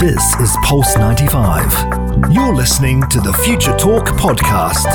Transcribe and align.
This 0.00 0.34
is 0.40 0.56
Pulse 0.62 0.96
95. 0.96 2.32
You're 2.32 2.54
listening 2.54 3.02
to 3.10 3.20
the 3.20 3.34
Future 3.44 3.76
Talk 3.76 4.06
podcast. 4.06 4.88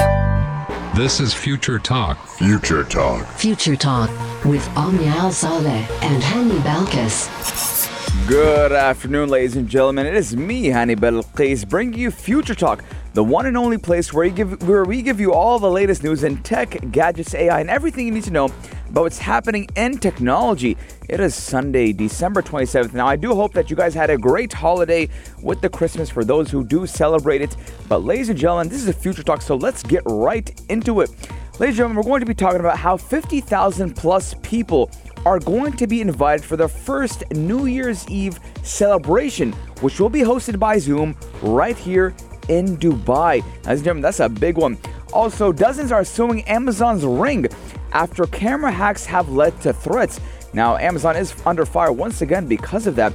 This 0.96 1.20
is 1.20 1.32
Future 1.32 1.78
Talk. 1.78 2.18
Future 2.28 2.84
Talk. 2.84 3.28
Future 3.28 3.76
Talk 3.76 4.10
with 4.44 4.68
Omnial 4.76 5.32
Saleh 5.32 5.88
and 6.02 6.24
Hani 6.24 6.60
Balkis. 6.62 7.85
Good 8.28 8.72
afternoon, 8.72 9.30
ladies 9.30 9.56
and 9.56 9.70
gentlemen. 9.70 10.08
It 10.08 10.16
is 10.16 10.36
me, 10.36 10.64
Hani 10.70 10.96
Balkis, 10.96 11.70
bringing 11.70 12.00
you 12.00 12.10
Future 12.10 12.56
Talk, 12.56 12.84
the 13.14 13.24
one 13.24 13.46
and 13.46 13.56
only 13.56 13.78
place 13.78 14.12
where, 14.12 14.28
give, 14.30 14.68
where 14.68 14.84
we 14.84 15.04
give 15.04 15.20
you 15.20 15.32
all 15.32 15.60
the 15.60 15.70
latest 15.70 16.04
news 16.04 16.24
in 16.24 16.42
tech, 16.42 16.76
gadgets, 16.92 17.36
AI, 17.36 17.60
and 17.60 17.70
everything 17.70 18.08
you 18.08 18.12
need 18.12 18.24
to 18.24 18.32
know 18.32 18.46
about 18.90 19.04
what's 19.04 19.20
happening 19.20 19.68
in 19.76 20.00
technology. 20.00 20.76
It 21.08 21.20
is 21.20 21.36
Sunday, 21.36 21.94
December 21.94 22.42
27th. 22.42 22.94
Now, 22.94 23.06
I 23.06 23.16
do 23.16 23.36
hope 23.36 23.54
that 23.54 23.70
you 23.70 23.76
guys 23.76 23.94
had 23.94 24.10
a 24.10 24.18
great 24.18 24.52
holiday 24.52 25.08
with 25.44 25.62
the 25.62 25.70
Christmas 25.70 26.10
for 26.10 26.26
those 26.26 26.50
who 26.50 26.64
do 26.64 26.88
celebrate 26.88 27.44
it. 27.44 27.56
But, 27.88 28.00
ladies 28.00 28.30
and 28.30 28.40
gentlemen, 28.40 28.70
this 28.70 28.82
is 28.82 28.88
a 28.88 28.94
Future 28.94 29.22
Talk, 29.22 29.44
so 29.44 29.56
let's 29.56 29.84
get 29.84 30.02
right 30.08 30.50
into 30.70 31.02
it. 31.02 31.12
Ladies 31.60 31.74
and 31.74 31.76
gentlemen, 31.76 31.98
we're 31.98 32.04
going 32.10 32.22
to 32.22 32.26
be 32.26 32.34
talking 32.34 32.60
about 32.60 32.80
how 32.80 32.98
50,000 32.98 33.96
plus 33.96 34.34
people 34.42 34.90
are 35.26 35.40
going 35.40 35.74
to 35.74 35.88
be 35.88 36.02
invited 36.02 36.46
for 36.46 36.56
their 36.56 36.68
first 36.68 37.24
New 37.32 37.66
Year's 37.66 38.08
Eve 38.10 38.40
celebration, 38.64 39.52
which 39.82 40.00
will 40.00 40.10
be 40.10 40.22
hosted 40.22 40.60
by 40.60 40.78
Zoom 40.78 41.18
right 41.42 41.78
here 41.78 42.14
in 42.48 42.78
Dubai. 42.78 43.42
Ladies 43.42 43.66
and 43.66 43.80
gentlemen, 43.80 44.02
that's 44.02 44.20
a 44.20 44.30
big 44.30 44.58
one. 44.58 44.78
Also, 45.14 45.52
dozens 45.52 45.92
are 45.92 46.04
suing 46.04 46.44
Amazon's 46.44 47.06
Ring 47.06 47.48
after 47.92 48.26
camera 48.28 48.72
hacks 48.72 49.06
have 49.06 49.30
led 49.30 49.60
to 49.62 49.74
threats. 49.74 50.20
Now, 50.54 50.78
Amazon 50.78 51.16
is 51.16 51.34
under 51.46 51.66
fire 51.66 51.92
once 51.92 52.22
again 52.22 52.48
because 52.48 52.86
of 52.88 52.96
that. 52.98 53.14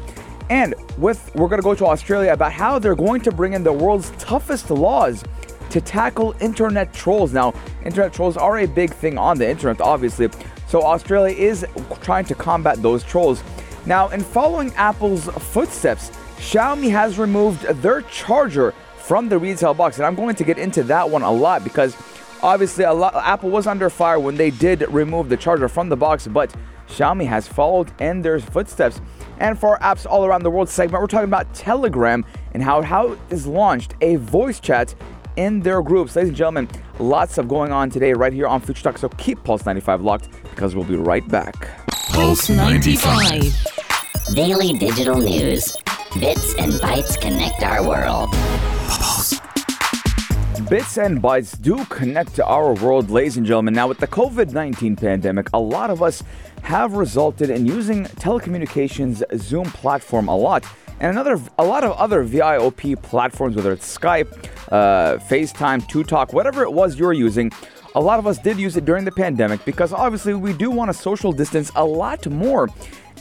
And 0.48 0.74
with 0.98 1.32
we're 1.36 1.48
going 1.48 1.60
to 1.60 1.64
go 1.64 1.74
to 1.76 1.86
Australia 1.86 2.32
about 2.32 2.52
how 2.52 2.78
they're 2.78 2.96
going 2.96 3.20
to 3.22 3.30
bring 3.30 3.52
in 3.52 3.62
the 3.62 3.72
world's 3.72 4.10
toughest 4.18 4.70
laws 4.70 5.22
to 5.70 5.80
tackle 5.80 6.34
internet 6.40 6.92
trolls. 6.92 7.32
Now, 7.32 7.54
internet 7.84 8.12
trolls 8.12 8.36
are 8.36 8.58
a 8.58 8.66
big 8.66 8.90
thing 8.90 9.16
on 9.16 9.38
the 9.38 9.48
internet, 9.48 9.80
obviously. 9.80 10.28
So 10.70 10.82
Australia 10.82 11.34
is 11.36 11.66
trying 12.00 12.26
to 12.26 12.34
combat 12.36 12.80
those 12.80 13.02
trolls. 13.02 13.42
Now, 13.86 14.08
in 14.10 14.20
following 14.20 14.72
Apple's 14.74 15.26
footsteps, 15.26 16.10
Xiaomi 16.36 16.92
has 16.92 17.18
removed 17.18 17.62
their 17.82 18.02
charger 18.02 18.72
from 18.96 19.28
the 19.28 19.36
retail 19.36 19.74
box, 19.74 19.96
and 19.96 20.06
I'm 20.06 20.14
going 20.14 20.36
to 20.36 20.44
get 20.44 20.58
into 20.58 20.84
that 20.84 21.10
one 21.10 21.22
a 21.22 21.30
lot 21.30 21.64
because 21.64 21.96
obviously 22.40 22.84
lot, 22.84 23.16
Apple 23.16 23.50
was 23.50 23.66
under 23.66 23.90
fire 23.90 24.20
when 24.20 24.36
they 24.36 24.50
did 24.50 24.82
remove 24.90 25.28
the 25.28 25.36
charger 25.36 25.68
from 25.68 25.88
the 25.88 25.96
box, 25.96 26.28
but 26.28 26.54
Xiaomi 26.86 27.26
has 27.26 27.48
followed 27.48 27.90
in 28.00 28.22
their 28.22 28.38
footsteps. 28.38 29.00
And 29.38 29.58
for 29.58 29.76
our 29.76 29.96
apps 29.96 30.06
all 30.08 30.24
around 30.24 30.44
the 30.44 30.50
world 30.50 30.68
segment, 30.68 31.02
we're 31.02 31.08
talking 31.08 31.24
about 31.24 31.52
Telegram 31.52 32.24
and 32.54 32.62
how 32.62 32.80
how 32.82 33.18
is 33.30 33.44
launched 33.44 33.94
a 34.02 34.16
voice 34.16 34.60
chat 34.60 34.94
in 35.34 35.60
their 35.60 35.82
groups. 35.82 36.14
Ladies 36.14 36.28
and 36.28 36.36
gentlemen, 36.36 36.68
lots 37.00 37.38
of 37.38 37.48
going 37.48 37.72
on 37.72 37.90
today 37.90 38.12
right 38.12 38.32
here 38.32 38.46
on 38.46 38.60
Future 38.60 38.84
Talk. 38.84 38.98
So 38.98 39.08
keep 39.10 39.42
Pulse 39.42 39.66
95 39.66 40.02
locked 40.02 40.28
because 40.60 40.76
we'll 40.76 40.84
be 40.84 40.94
right 40.94 41.26
back. 41.26 41.70
Pulse 42.12 42.50
95. 42.50 43.66
Daily 44.34 44.74
digital 44.74 45.16
news. 45.16 45.74
Bits 46.20 46.54
and 46.56 46.74
bytes 46.74 47.18
connect 47.18 47.62
our 47.62 47.82
world. 47.82 48.30
Bits 50.68 50.98
and 50.98 51.22
bytes 51.22 51.58
do 51.62 51.82
connect 51.86 52.34
to 52.34 52.44
our 52.44 52.74
world, 52.74 53.08
ladies 53.08 53.38
and 53.38 53.46
gentlemen. 53.46 53.72
Now, 53.72 53.88
with 53.88 54.00
the 54.00 54.06
COVID 54.06 54.52
19 54.52 54.96
pandemic, 54.96 55.48
a 55.54 55.58
lot 55.58 55.88
of 55.88 56.02
us 56.02 56.22
have 56.60 56.92
resulted 56.92 57.48
in 57.48 57.64
using 57.64 58.04
telecommunications 58.04 59.22
Zoom 59.38 59.64
platform 59.64 60.28
a 60.28 60.36
lot 60.36 60.66
and 61.00 61.10
another 61.10 61.40
a 61.58 61.64
lot 61.64 61.84
of 61.84 61.92
other 61.92 62.22
VIOP 62.22 63.00
platforms, 63.02 63.56
whether 63.56 63.72
it's 63.72 63.98
Skype, 63.98 64.30
uh, 64.70 65.16
FaceTime, 65.16 65.80
ToTok, 65.90 66.34
whatever 66.34 66.62
it 66.62 66.72
was 66.72 66.98
you're 66.98 67.14
using. 67.14 67.50
A 67.96 68.00
lot 68.00 68.20
of 68.20 68.26
us 68.26 68.38
did 68.38 68.58
use 68.58 68.76
it 68.76 68.84
during 68.84 69.04
the 69.04 69.10
pandemic 69.10 69.64
because 69.64 69.92
obviously 69.92 70.34
we 70.34 70.52
do 70.52 70.70
want 70.70 70.90
to 70.90 70.94
social 70.94 71.32
distance 71.32 71.72
a 71.74 71.84
lot 71.84 72.24
more. 72.28 72.68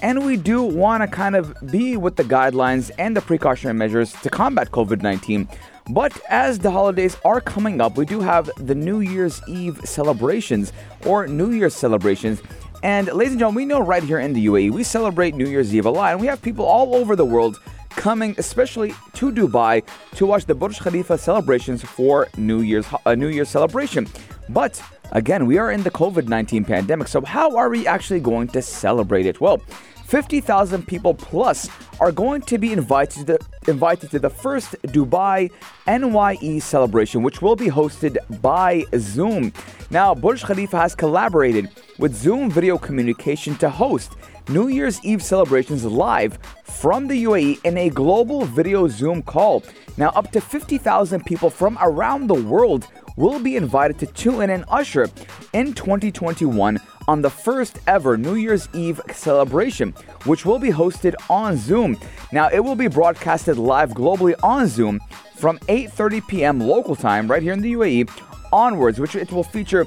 And 0.03 0.25
we 0.25 0.37
do 0.37 0.61
want 0.61 1.01
to 1.01 1.07
kind 1.07 1.35
of 1.35 1.55
be 1.71 1.97
with 1.97 2.15
the 2.15 2.23
guidelines 2.23 2.91
and 2.99 3.17
the 3.17 3.21
precautionary 3.21 3.73
measures 3.73 4.13
to 4.21 4.29
combat 4.29 4.71
COVID 4.71 5.01
19. 5.01 5.49
But 5.89 6.21
as 6.29 6.59
the 6.59 6.69
holidays 6.69 7.17
are 7.25 7.41
coming 7.41 7.81
up, 7.81 7.97
we 7.97 8.05
do 8.05 8.19
have 8.19 8.49
the 8.57 8.75
New 8.75 8.99
Year's 8.99 9.41
Eve 9.47 9.81
celebrations 9.83 10.71
or 11.05 11.27
New 11.27 11.49
Year's 11.49 11.73
celebrations. 11.73 12.41
And 12.83 13.07
ladies 13.07 13.33
and 13.33 13.39
gentlemen, 13.39 13.55
we 13.55 13.65
know 13.65 13.81
right 13.81 14.03
here 14.03 14.19
in 14.19 14.33
the 14.33 14.45
UAE, 14.45 14.71
we 14.71 14.83
celebrate 14.83 15.33
New 15.33 15.47
Year's 15.47 15.73
Eve 15.75 15.87
a 15.87 15.89
lot, 15.89 16.11
and 16.11 16.21
we 16.21 16.27
have 16.27 16.41
people 16.41 16.63
all 16.63 16.95
over 16.95 17.15
the 17.15 17.25
world 17.25 17.59
coming, 17.89 18.35
especially 18.37 18.93
to 19.13 19.31
Dubai, 19.31 19.83
to 20.15 20.25
watch 20.25 20.45
the 20.45 20.55
Burj 20.55 20.79
Khalifa 20.79 21.17
celebrations 21.17 21.81
for 21.81 22.29
New 22.37 22.61
Year's 22.61 22.85
a 23.05 23.15
New 23.15 23.27
Year's 23.27 23.49
celebration. 23.49 24.07
But 24.49 24.81
again, 25.11 25.45
we 25.45 25.59
are 25.59 25.71
in 25.71 25.83
the 25.83 25.91
COVID-19 25.91 26.65
pandemic, 26.65 27.07
so 27.07 27.21
how 27.21 27.55
are 27.55 27.69
we 27.69 27.85
actually 27.85 28.19
going 28.19 28.47
to 28.49 28.61
celebrate 28.61 29.27
it? 29.27 29.39
Well, 29.39 29.61
50,000 30.07 30.87
people 30.87 31.13
plus 31.13 31.69
are 31.99 32.11
going 32.11 32.41
to 32.41 32.57
be 32.57 32.73
invited 32.73 33.27
to, 33.27 33.37
the, 33.37 33.71
invited 33.71 34.09
to 34.09 34.17
the 34.17 34.29
first 34.29 34.71
Dubai 34.87 35.51
NYE 35.85 36.59
celebration, 36.59 37.21
which 37.21 37.43
will 37.43 37.55
be 37.55 37.67
hosted 37.67 38.17
by 38.41 38.85
Zoom. 38.97 39.53
Now, 39.91 40.15
Burj 40.15 40.43
Khalifa 40.43 40.77
has 40.79 40.95
collaborated 40.95 41.69
with 41.99 42.15
Zoom 42.15 42.49
Video 42.49 42.79
Communication 42.79 43.55
to 43.57 43.69
host 43.69 44.13
New 44.47 44.67
Year's 44.67 44.99
Eve 45.05 45.21
celebrations 45.21 45.85
live 45.85 46.39
from 46.63 47.07
the 47.07 47.23
UAE 47.25 47.63
in 47.63 47.77
a 47.77 47.89
global 47.91 48.45
video 48.45 48.87
Zoom 48.87 49.21
call. 49.21 49.63
Now, 49.95 50.09
up 50.15 50.31
to 50.31 50.41
50,000 50.41 51.23
people 51.23 51.51
from 51.51 51.77
around 51.81 52.25
the 52.25 52.41
world 52.41 52.87
will 53.19 53.37
be 53.37 53.57
invited 53.57 53.99
to 53.99 54.05
tune 54.07 54.41
in 54.41 54.49
and 54.49 54.63
usher 54.69 55.09
in 55.51 55.73
2021 55.73 56.79
on 57.09 57.21
the 57.21 57.29
first 57.29 57.79
ever 57.85 58.15
New 58.15 58.35
Year's 58.35 58.69
Eve 58.73 59.01
celebration, 59.11 59.91
which 60.23 60.45
will 60.45 60.57
be 60.57 60.69
hosted 60.69 61.15
on 61.29 61.57
Zoom. 61.57 61.97
Now, 62.31 62.47
it 62.47 62.61
will 62.61 62.75
be 62.75 62.87
broadcasted 62.87 63.57
live 63.57 63.91
globally 63.91 64.35
on 64.41 64.67
Zoom 64.67 65.01
from 65.35 65.59
8:30 65.67 66.27
p.m. 66.29 66.59
local 66.61 66.95
time 66.95 67.29
right 67.29 67.43
here 67.43 67.51
in 67.51 67.61
the 67.61 67.73
UAE 67.73 68.09
onwards, 68.53 69.01
which 69.01 69.15
it 69.15 69.31
will 69.33 69.43
feature 69.43 69.85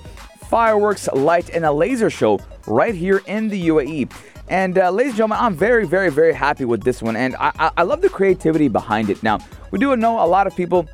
fireworks, 0.51 1.09
light, 1.15 1.49
and 1.49 1.65
a 1.65 1.73
laser 1.73 2.11
show 2.11 2.39
right 2.67 2.95
here 2.95 3.23
in 3.27 3.49
the 3.49 3.69
UAE. 3.69 4.13
And 4.51 4.77
uh, 4.77 4.91
ladies 4.91 5.13
and 5.13 5.19
gentlemen, 5.19 5.39
I'm 5.41 5.55
very, 5.55 5.87
very, 5.87 6.11
very 6.11 6.35
happy 6.35 6.67
with 6.67 6.83
this 6.83 7.01
one, 7.01 7.17
and 7.17 7.35
I, 7.37 7.53
I, 7.59 7.71
I 7.79 7.83
love 7.85 8.03
the 8.03 8.11
creativity 8.11 8.69
behind 8.69 9.09
it. 9.09 9.23
Now, 9.23 9.39
we 9.71 9.79
do 9.79 9.97
know 9.97 10.23
a 10.23 10.27
lot 10.27 10.47
of 10.47 10.55
people 10.55 10.87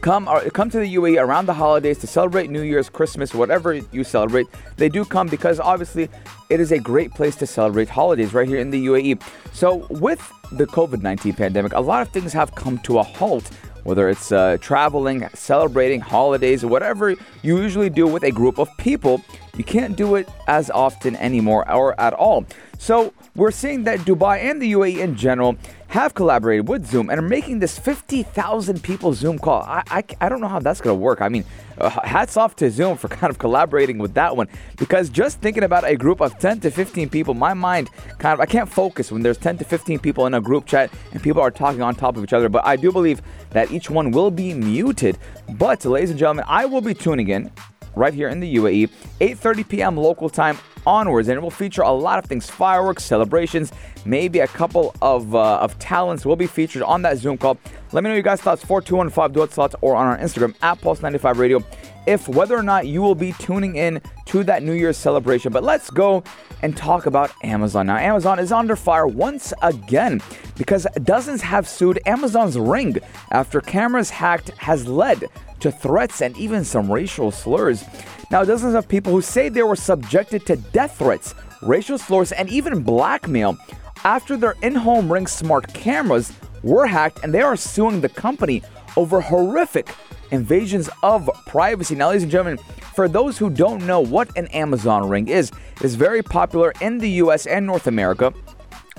come 0.00 0.26
come 0.52 0.70
to 0.70 0.78
the 0.78 0.94
UAE 0.94 1.20
around 1.22 1.46
the 1.46 1.54
holidays 1.54 1.98
to 1.98 2.06
celebrate 2.06 2.50
New 2.50 2.62
Year's, 2.62 2.88
Christmas, 2.88 3.34
whatever 3.34 3.74
you 3.74 4.04
celebrate. 4.04 4.46
They 4.76 4.88
do 4.88 5.04
come 5.04 5.28
because 5.28 5.60
obviously 5.60 6.08
it 6.48 6.60
is 6.60 6.72
a 6.72 6.78
great 6.78 7.12
place 7.12 7.36
to 7.36 7.46
celebrate 7.46 7.88
holidays 7.88 8.32
right 8.32 8.48
here 8.48 8.58
in 8.58 8.70
the 8.70 8.86
UAE. 8.86 9.22
So 9.52 9.86
with 9.90 10.20
the 10.52 10.66
COVID-19 10.66 11.36
pandemic, 11.36 11.72
a 11.72 11.80
lot 11.80 12.02
of 12.02 12.08
things 12.10 12.32
have 12.32 12.54
come 12.54 12.78
to 12.78 12.98
a 12.98 13.02
halt. 13.02 13.48
Whether 13.82 14.10
it's 14.10 14.30
uh, 14.30 14.58
traveling, 14.60 15.26
celebrating 15.32 16.00
holidays, 16.00 16.66
whatever 16.66 17.10
you 17.42 17.58
usually 17.62 17.88
do 17.88 18.06
with 18.06 18.24
a 18.24 18.30
group 18.30 18.58
of 18.58 18.68
people, 18.76 19.24
you 19.56 19.64
can't 19.64 19.96
do 19.96 20.16
it 20.16 20.28
as 20.48 20.70
often 20.70 21.16
anymore 21.16 21.70
or 21.70 21.98
at 21.98 22.12
all. 22.12 22.44
So 22.78 23.14
we're 23.34 23.50
seeing 23.50 23.84
that 23.84 24.00
Dubai 24.00 24.38
and 24.38 24.60
the 24.60 24.72
UAE 24.72 24.98
in 24.98 25.16
general 25.16 25.56
have 25.90 26.14
collaborated 26.14 26.68
with 26.68 26.86
Zoom 26.86 27.10
and 27.10 27.18
are 27.18 27.22
making 27.22 27.58
this 27.58 27.76
50,000 27.76 28.80
people 28.80 29.12
Zoom 29.12 29.40
call. 29.40 29.62
I, 29.62 29.82
I, 29.90 30.04
I, 30.20 30.28
don't 30.28 30.40
know 30.40 30.46
how 30.46 30.60
that's 30.60 30.80
going 30.80 30.96
to 30.96 31.00
work. 31.00 31.20
I 31.20 31.28
mean, 31.28 31.44
uh, 31.78 31.90
hats 31.90 32.36
off 32.36 32.54
to 32.56 32.70
Zoom 32.70 32.96
for 32.96 33.08
kind 33.20 33.28
of 33.28 33.38
collaborating 33.38 33.98
with 33.98 34.14
that 34.14 34.36
one 34.36 34.46
because 34.76 35.10
just 35.10 35.40
thinking 35.40 35.64
about 35.64 35.84
a 35.84 35.96
group 35.96 36.20
of 36.20 36.38
10 36.38 36.60
to 36.60 36.70
15 36.70 37.08
people, 37.08 37.34
my 37.34 37.54
mind 37.54 37.90
kind 38.18 38.34
of, 38.34 38.40
I 38.40 38.46
can't 38.46 38.68
focus 38.68 39.10
when 39.10 39.22
there's 39.22 39.36
10 39.36 39.58
to 39.58 39.64
15 39.64 39.98
people 39.98 40.26
in 40.26 40.34
a 40.34 40.40
group 40.40 40.64
chat 40.64 40.92
and 41.10 41.20
people 41.20 41.42
are 41.42 41.50
talking 41.50 41.82
on 41.82 41.96
top 41.96 42.16
of 42.16 42.22
each 42.22 42.32
other. 42.32 42.48
But 42.48 42.64
I 42.64 42.76
do 42.76 42.92
believe 42.92 43.20
that 43.50 43.72
each 43.72 43.90
one 43.90 44.12
will 44.12 44.30
be 44.30 44.54
muted. 44.54 45.18
But, 45.58 45.84
ladies 45.84 46.10
and 46.10 46.18
gentlemen, 46.18 46.44
I 46.46 46.66
will 46.66 46.80
be 46.80 46.94
tuning 46.94 47.28
in 47.28 47.50
right 47.96 48.14
here 48.14 48.28
in 48.28 48.38
the 48.38 48.56
UAE, 48.56 48.90
8:30 49.20 49.68
p.m. 49.68 49.96
local 49.96 50.28
time 50.28 50.56
onwards, 50.86 51.28
and 51.28 51.36
it 51.36 51.40
will 51.40 51.50
feature 51.50 51.82
a 51.82 51.90
lot 51.92 52.18
of 52.18 52.24
things: 52.26 52.48
fireworks, 52.48 53.04
celebrations, 53.04 53.72
maybe 54.04 54.40
a 54.40 54.46
couple 54.46 54.94
of 55.02 55.34
uh, 55.34 55.58
of 55.58 55.78
talents 55.78 56.24
will 56.24 56.36
be 56.36 56.46
featured 56.46 56.82
on 56.82 57.02
that 57.02 57.18
Zoom 57.18 57.38
call. 57.38 57.58
Let 57.92 58.04
me 58.04 58.10
know 58.10 58.14
your 58.14 58.22
guys' 58.22 58.40
thoughts 58.40 58.64
4215 58.64 59.34
duet 59.34 59.52
slots 59.52 59.74
or 59.80 59.96
on 59.96 60.06
our 60.06 60.18
Instagram 60.18 60.54
at 60.62 60.80
Pulse95 60.80 61.36
Radio. 61.36 61.64
If 62.06 62.28
whether 62.28 62.56
or 62.56 62.62
not 62.62 62.86
you 62.86 63.02
will 63.02 63.14
be 63.14 63.32
tuning 63.32 63.76
in 63.76 64.00
to 64.26 64.42
that 64.44 64.62
New 64.62 64.72
Year's 64.72 64.96
celebration, 64.96 65.52
but 65.52 65.62
let's 65.62 65.90
go 65.90 66.22
and 66.62 66.76
talk 66.76 67.06
about 67.06 67.32
Amazon. 67.42 67.86
Now, 67.86 67.96
Amazon 67.96 68.38
is 68.38 68.52
under 68.52 68.76
fire 68.76 69.06
once 69.06 69.52
again 69.62 70.20
because 70.56 70.86
dozens 71.02 71.42
have 71.42 71.68
sued 71.68 71.98
Amazon's 72.06 72.58
Ring 72.58 72.96
after 73.30 73.60
cameras 73.60 74.10
hacked 74.10 74.50
has 74.58 74.86
led 74.86 75.24
to 75.60 75.70
threats 75.70 76.20
and 76.22 76.36
even 76.36 76.64
some 76.64 76.90
racial 76.90 77.30
slurs. 77.30 77.84
Now, 78.30 78.44
dozens 78.44 78.74
of 78.74 78.86
people 78.86 79.12
who 79.12 79.22
say 79.22 79.48
they 79.48 79.64
were 79.64 79.74
subjected 79.74 80.46
to 80.46 80.56
death 80.56 80.98
threats, 80.98 81.34
racial 81.62 81.98
slurs, 81.98 82.30
and 82.30 82.48
even 82.48 82.82
blackmail 82.82 83.58
after 84.04 84.36
their 84.36 84.54
in 84.62 84.76
home 84.76 85.12
Ring 85.12 85.26
smart 85.26 85.74
cameras 85.74 86.32
were 86.62 86.86
hacked 86.86 87.24
and 87.24 87.34
they 87.34 87.42
are 87.42 87.56
suing 87.56 88.00
the 88.00 88.08
company 88.08 88.62
over 88.96 89.20
horrific 89.20 89.94
invasions 90.30 90.88
of 91.02 91.28
privacy. 91.48 91.96
Now, 91.96 92.08
ladies 92.08 92.22
and 92.22 92.30
gentlemen, 92.30 92.58
for 92.94 93.08
those 93.08 93.36
who 93.36 93.50
don't 93.50 93.84
know 93.84 93.98
what 93.98 94.36
an 94.36 94.46
Amazon 94.48 95.08
Ring 95.08 95.26
is, 95.26 95.50
it 95.76 95.84
is 95.84 95.96
very 95.96 96.22
popular 96.22 96.72
in 96.80 96.98
the 96.98 97.10
US 97.22 97.46
and 97.46 97.66
North 97.66 97.88
America. 97.88 98.32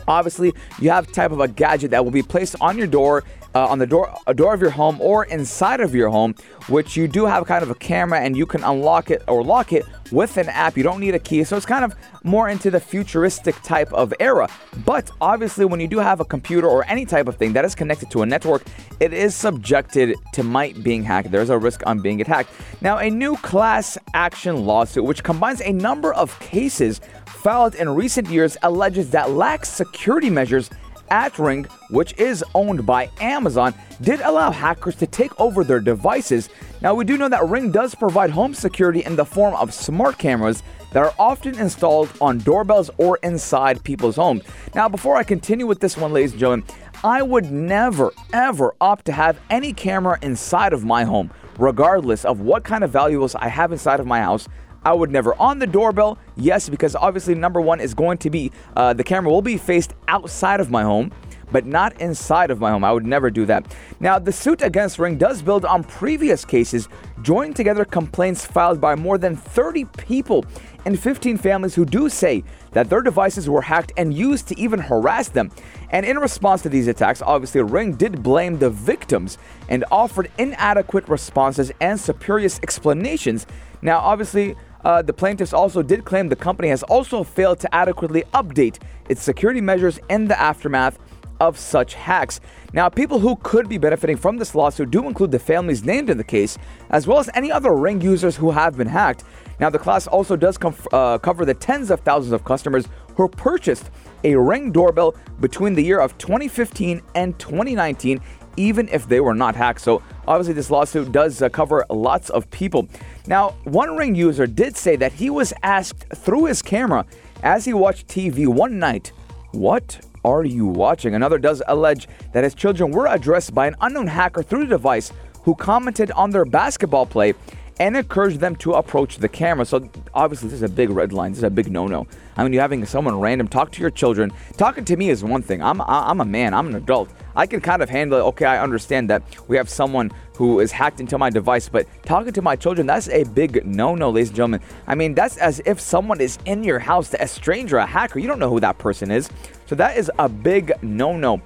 Obviously, 0.09 0.53
you 0.79 0.89
have 0.89 1.09
type 1.11 1.31
of 1.31 1.39
a 1.39 1.47
gadget 1.47 1.91
that 1.91 2.03
will 2.03 2.11
be 2.11 2.23
placed 2.23 2.57
on 2.59 2.77
your 2.77 2.87
door, 2.87 3.23
uh, 3.55 3.67
on 3.67 3.79
the 3.79 3.87
door, 3.87 4.15
a 4.27 4.33
door 4.33 4.53
of 4.53 4.61
your 4.61 4.69
home, 4.71 4.99
or 5.01 5.25
inside 5.25 5.81
of 5.81 5.93
your 5.93 6.09
home, 6.09 6.35
which 6.67 6.95
you 6.95 7.07
do 7.07 7.25
have 7.25 7.45
kind 7.45 7.63
of 7.63 7.69
a 7.69 7.75
camera 7.75 8.19
and 8.19 8.35
you 8.35 8.45
can 8.45 8.63
unlock 8.63 9.11
it 9.11 9.23
or 9.27 9.43
lock 9.43 9.73
it 9.73 9.85
with 10.11 10.37
an 10.37 10.49
app. 10.49 10.77
You 10.77 10.83
don't 10.83 10.99
need 10.99 11.15
a 11.15 11.19
key, 11.19 11.43
so 11.43 11.57
it's 11.57 11.65
kind 11.65 11.85
of 11.85 11.95
more 12.23 12.49
into 12.49 12.69
the 12.69 12.79
futuristic 12.79 13.55
type 13.63 13.91
of 13.93 14.13
era. 14.19 14.49
But 14.85 15.09
obviously, 15.21 15.65
when 15.65 15.79
you 15.79 15.87
do 15.87 15.99
have 15.99 16.19
a 16.19 16.25
computer 16.25 16.67
or 16.67 16.85
any 16.87 17.05
type 17.05 17.27
of 17.27 17.35
thing 17.35 17.53
that 17.53 17.65
is 17.65 17.75
connected 17.75 18.11
to 18.11 18.21
a 18.21 18.25
network, 18.25 18.63
it 18.99 19.13
is 19.13 19.35
subjected 19.35 20.15
to 20.33 20.43
might 20.43 20.83
being 20.83 21.03
hacked. 21.03 21.31
There's 21.31 21.49
a 21.49 21.57
risk 21.57 21.85
on 21.85 21.99
being 21.99 22.21
attacked. 22.21 22.51
Now, 22.81 22.97
a 22.97 23.09
new 23.09 23.37
class 23.37 23.97
action 24.13 24.65
lawsuit, 24.65 25.03
which 25.03 25.23
combines 25.23 25.61
a 25.61 25.71
number 25.71 26.13
of 26.13 26.37
cases 26.39 27.01
filed 27.25 27.75
in 27.75 27.89
recent 27.89 28.29
years, 28.29 28.57
alleges 28.63 29.09
that 29.11 29.31
lax 29.31 29.69
security 29.69 30.29
measures 30.29 30.69
at 31.11 31.37
Ring, 31.37 31.65
which 31.89 32.13
is 32.17 32.43
owned 32.55 32.85
by 32.85 33.11
Amazon, 33.19 33.75
did 34.01 34.21
allow 34.21 34.49
hackers 34.49 34.95
to 34.95 35.05
take 35.05 35.39
over 35.39 35.63
their 35.63 35.81
devices. 35.81 36.49
Now, 36.81 36.95
we 36.95 37.05
do 37.05 37.17
know 37.17 37.29
that 37.29 37.45
Ring 37.47 37.69
does 37.69 37.93
provide 37.93 38.31
home 38.31 38.55
security 38.55 39.03
in 39.03 39.15
the 39.15 39.25
form 39.25 39.53
of 39.53 39.73
smart 39.73 40.17
cameras 40.17 40.63
that 40.93 41.03
are 41.03 41.13
often 41.19 41.59
installed 41.59 42.09
on 42.19 42.39
doorbells 42.39 42.89
or 42.97 43.19
inside 43.23 43.83
people's 43.83 44.15
homes. 44.15 44.43
Now, 44.73 44.89
before 44.89 45.17
I 45.17 45.23
continue 45.23 45.67
with 45.67 45.79
this 45.79 45.97
one, 45.97 46.13
ladies 46.13 46.31
and 46.31 46.39
gentlemen, 46.39 46.65
I 47.03 47.21
would 47.21 47.51
never, 47.51 48.11
ever 48.31 48.73
opt 48.79 49.05
to 49.05 49.11
have 49.11 49.39
any 49.49 49.73
camera 49.73 50.17
inside 50.21 50.71
of 50.71 50.85
my 50.85 51.03
home, 51.03 51.31
regardless 51.57 52.25
of 52.25 52.39
what 52.39 52.63
kind 52.63 52.83
of 52.83 52.91
valuables 52.91 53.35
I 53.35 53.47
have 53.49 53.71
inside 53.71 53.99
of 53.99 54.07
my 54.07 54.21
house. 54.21 54.47
I 54.83 54.93
would 54.93 55.11
never 55.11 55.35
on 55.35 55.59
the 55.59 55.67
doorbell. 55.67 56.17
Yes, 56.35 56.69
because 56.69 56.95
obviously 56.95 57.35
number 57.35 57.61
one 57.61 57.79
is 57.79 57.93
going 57.93 58.17
to 58.19 58.29
be 58.29 58.51
uh, 58.75 58.93
the 58.93 59.03
camera 59.03 59.31
will 59.31 59.41
be 59.41 59.57
faced 59.57 59.93
outside 60.07 60.59
of 60.59 60.71
my 60.71 60.83
home, 60.83 61.11
but 61.51 61.65
not 61.65 61.99
inside 62.01 62.49
of 62.49 62.59
my 62.59 62.71
home. 62.71 62.83
I 62.83 62.91
would 62.91 63.05
never 63.05 63.29
do 63.29 63.45
that. 63.45 63.75
Now, 63.99 64.17
the 64.17 64.31
suit 64.31 64.61
against 64.61 64.97
Ring 64.97 65.17
does 65.17 65.41
build 65.41 65.65
on 65.65 65.83
previous 65.83 66.45
cases, 66.45 66.87
joining 67.21 67.53
together 67.53 67.85
complaints 67.85 68.45
filed 68.45 68.81
by 68.81 68.95
more 68.95 69.17
than 69.17 69.35
30 69.35 69.85
people 69.97 70.45
and 70.85 70.99
15 70.99 71.37
families 71.37 71.75
who 71.75 71.85
do 71.85 72.09
say 72.09 72.43
that 72.71 72.89
their 72.89 73.01
devices 73.01 73.47
were 73.47 73.61
hacked 73.61 73.91
and 73.97 74.13
used 74.13 74.47
to 74.47 74.59
even 74.59 74.79
harass 74.79 75.29
them. 75.29 75.51
And 75.91 76.05
in 76.05 76.17
response 76.17 76.63
to 76.63 76.69
these 76.69 76.87
attacks, 76.87 77.21
obviously 77.21 77.61
Ring 77.61 77.93
did 77.93 78.23
blame 78.23 78.57
the 78.57 78.69
victims 78.69 79.37
and 79.69 79.85
offered 79.91 80.31
inadequate 80.37 81.07
responses 81.07 81.71
and 81.79 81.99
spurious 81.99 82.59
explanations. 82.63 83.45
Now, 83.81 83.99
obviously, 83.99 84.55
uh, 84.83 85.01
the 85.01 85.13
plaintiffs 85.13 85.53
also 85.53 85.81
did 85.81 86.05
claim 86.05 86.29
the 86.29 86.35
company 86.35 86.69
has 86.69 86.83
also 86.83 87.23
failed 87.23 87.59
to 87.59 87.75
adequately 87.75 88.23
update 88.33 88.79
its 89.09 89.21
security 89.21 89.61
measures 89.61 89.99
in 90.09 90.27
the 90.27 90.39
aftermath 90.39 90.97
of 91.41 91.57
such 91.57 91.95
hacks. 91.95 92.39
Now, 92.71 92.87
people 92.87 93.19
who 93.19 93.35
could 93.37 93.67
be 93.67 93.79
benefiting 93.79 94.15
from 94.15 94.37
this 94.37 94.53
lawsuit 94.53 94.91
do 94.91 95.07
include 95.07 95.31
the 95.31 95.39
families 95.39 95.83
named 95.83 96.09
in 96.09 96.17
the 96.17 96.23
case, 96.23 96.57
as 96.91 97.07
well 97.07 97.17
as 97.17 97.29
any 97.33 97.51
other 97.51 97.73
Ring 97.73 97.99
users 97.99 98.37
who 98.37 98.51
have 98.51 98.77
been 98.77 98.87
hacked. 98.87 99.23
Now, 99.59 99.69
the 99.69 99.79
class 99.79 100.07
also 100.07 100.35
does 100.35 100.57
com- 100.57 100.75
uh, 100.93 101.17
cover 101.17 101.43
the 101.43 101.55
tens 101.55 101.89
of 101.89 102.01
thousands 102.01 102.31
of 102.31 102.45
customers 102.45 102.87
who 103.15 103.27
purchased 103.27 103.89
a 104.23 104.35
Ring 104.35 104.71
doorbell 104.71 105.15
between 105.39 105.73
the 105.73 105.83
year 105.83 105.99
of 105.99 106.15
2015 106.19 107.01
and 107.15 107.37
2019 107.39 108.21
even 108.57 108.87
if 108.89 109.07
they 109.07 109.19
were 109.19 109.33
not 109.33 109.55
hacked. 109.55 109.81
So, 109.81 110.01
obviously, 110.27 110.53
this 110.53 110.69
lawsuit 110.69 111.11
does 111.11 111.41
uh, 111.41 111.49
cover 111.49 111.85
lots 111.89 112.29
of 112.29 112.49
people. 112.51 112.87
Now, 113.27 113.55
one 113.63 113.95
Ring 113.95 114.15
user 114.15 114.47
did 114.47 114.75
say 114.75 114.95
that 114.97 115.13
he 115.13 115.29
was 115.29 115.53
asked 115.63 116.05
through 116.15 116.45
his 116.45 116.61
camera 116.61 117.05
as 117.43 117.65
he 117.65 117.73
watched 117.73 118.07
TV 118.07 118.47
one 118.47 118.79
night, 118.79 119.11
What 119.51 119.99
are 120.23 120.43
you 120.43 120.65
watching? 120.65 121.15
Another 121.15 121.37
does 121.37 121.61
allege 121.67 122.07
that 122.33 122.43
his 122.43 122.53
children 122.53 122.91
were 122.91 123.07
addressed 123.07 123.53
by 123.53 123.67
an 123.67 123.75
unknown 123.81 124.07
hacker 124.07 124.43
through 124.43 124.65
the 124.65 124.75
device 124.75 125.11
who 125.43 125.55
commented 125.55 126.11
on 126.11 126.29
their 126.29 126.45
basketball 126.45 127.05
play 127.05 127.33
and 127.79 127.97
encourage 127.97 128.37
them 128.37 128.55
to 128.57 128.73
approach 128.73 129.17
the 129.17 129.29
camera. 129.29 129.65
So 129.65 129.89
obviously, 130.13 130.49
this 130.49 130.57
is 130.57 130.63
a 130.63 130.69
big 130.69 130.89
red 130.89 131.13
line. 131.13 131.31
This 131.31 131.39
is 131.39 131.43
a 131.43 131.49
big 131.49 131.71
no-no. 131.71 132.05
I 132.37 132.43
mean, 132.43 132.53
you're 132.53 132.61
having 132.61 132.85
someone 132.85 133.19
random 133.19 133.47
talk 133.47 133.71
to 133.71 133.81
your 133.81 133.89
children. 133.89 134.31
Talking 134.57 134.85
to 134.85 134.95
me 134.95 135.09
is 135.09 135.23
one 135.23 135.41
thing. 135.41 135.61
I'm 135.61 135.81
I'm 135.81 136.21
a 136.21 136.25
man. 136.25 136.53
I'm 136.53 136.67
an 136.67 136.75
adult. 136.75 137.09
I 137.35 137.45
can 137.47 137.61
kind 137.61 137.81
of 137.81 137.89
handle 137.89 138.19
it. 138.19 138.23
Okay, 138.23 138.45
I 138.45 138.61
understand 138.61 139.09
that 139.09 139.23
we 139.47 139.57
have 139.57 139.69
someone 139.69 140.11
who 140.35 140.59
is 140.59 140.71
hacked 140.71 140.99
into 140.99 141.17
my 141.17 141.29
device, 141.29 141.69
but 141.69 141.87
talking 142.03 142.33
to 142.33 142.41
my 142.41 142.55
children, 142.55 142.87
that's 142.87 143.07
a 143.09 143.23
big 143.23 143.65
no-no, 143.65 144.09
ladies 144.09 144.29
and 144.29 144.35
gentlemen. 144.35 144.61
I 144.87 144.95
mean, 144.95 145.13
that's 145.13 145.37
as 145.37 145.61
if 145.65 145.79
someone 145.79 146.19
is 146.19 146.39
in 146.45 146.63
your 146.63 146.79
house, 146.79 147.13
a 147.19 147.27
stranger, 147.27 147.77
a 147.77 147.85
hacker. 147.85 148.19
You 148.19 148.27
don't 148.27 148.39
know 148.39 148.49
who 148.49 148.59
that 148.59 148.77
person 148.77 149.11
is. 149.11 149.29
So 149.67 149.75
that 149.75 149.97
is 149.97 150.11
a 150.19 150.27
big 150.27 150.73
no-no. 150.81 151.41